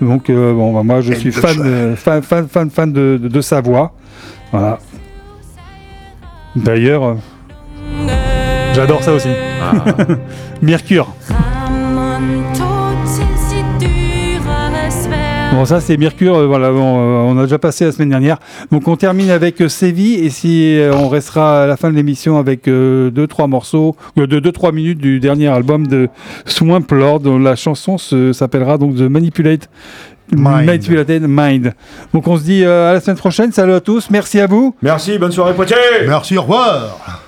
[0.00, 3.28] Donc euh, bon, bah, moi je suis fan, de- fan, fan, fan, fan de, de,
[3.28, 3.92] de sa voix.
[4.50, 4.78] Voilà.
[6.56, 7.14] D'ailleurs, euh,
[8.74, 9.28] j'adore ça aussi.
[10.62, 11.14] Mercure.
[15.58, 18.38] Bon, ça c'est Mercure, euh, voilà, bon, euh, on a déjà passé la semaine dernière.
[18.70, 21.96] Donc on termine avec euh, Séville et si euh, on restera à la fin de
[21.96, 26.10] l'émission avec 2-3 morceaux, euh, de 2-3 minutes du dernier album de
[26.46, 29.68] Swamp Lord, dont la chanson s'appellera donc The Manipulate
[30.30, 30.64] Mind.
[30.64, 31.72] Manipulated Mind.
[32.14, 34.76] Donc on se dit euh, à la semaine prochaine, salut à tous, merci à vous.
[34.80, 35.74] Merci, bonne soirée Poitiers
[36.06, 37.24] Merci, au revoir.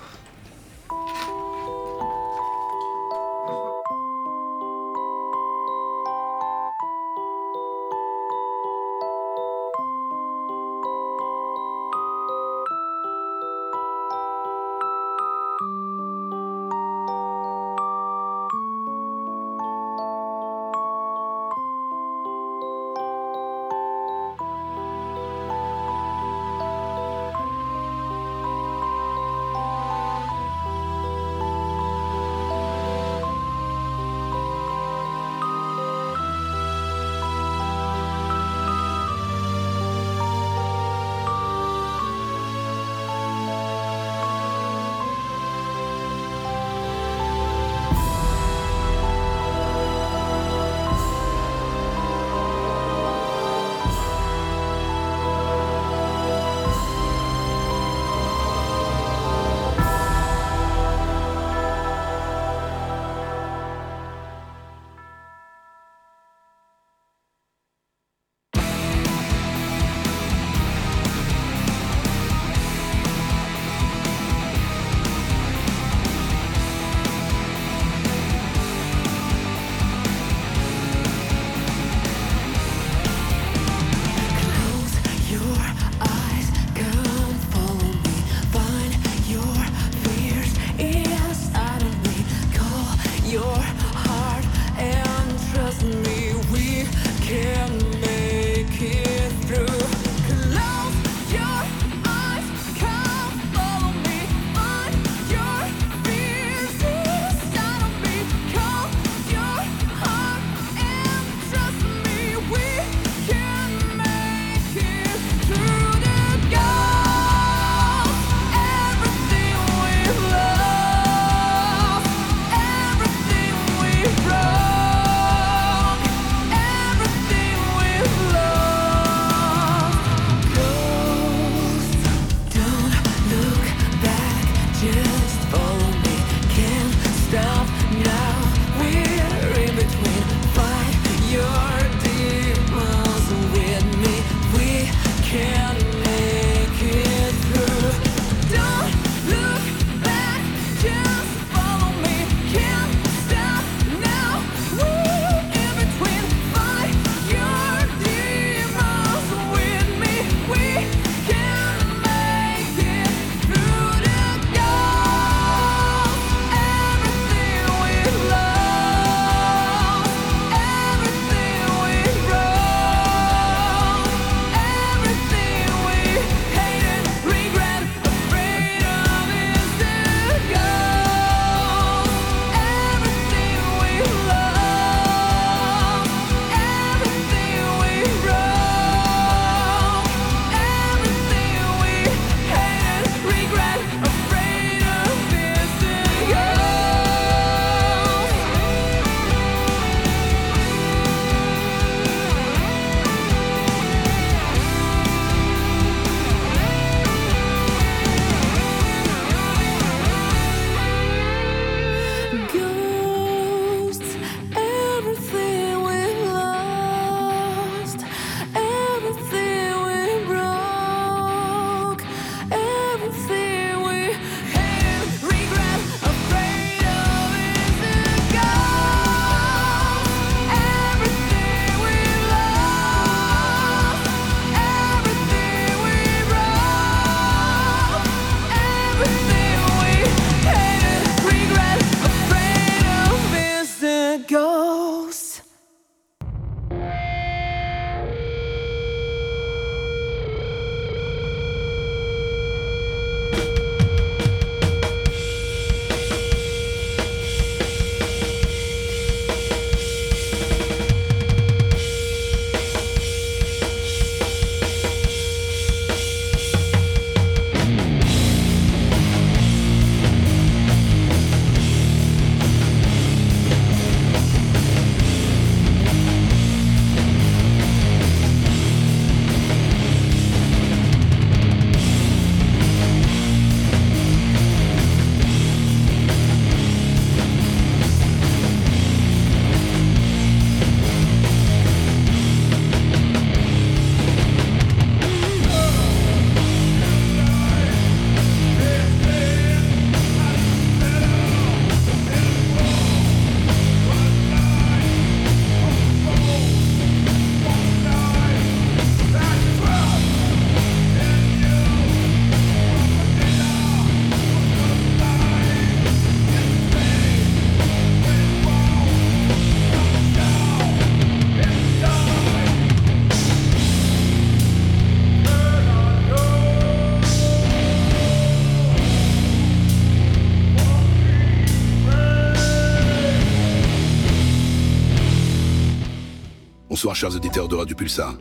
[336.81, 338.15] Bonsoir chers auditeurs de Radio Pulsar.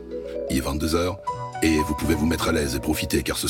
[0.50, 1.16] Il est 22h
[1.62, 3.48] et vous pouvez vous mettre à l'aise et profiter car ce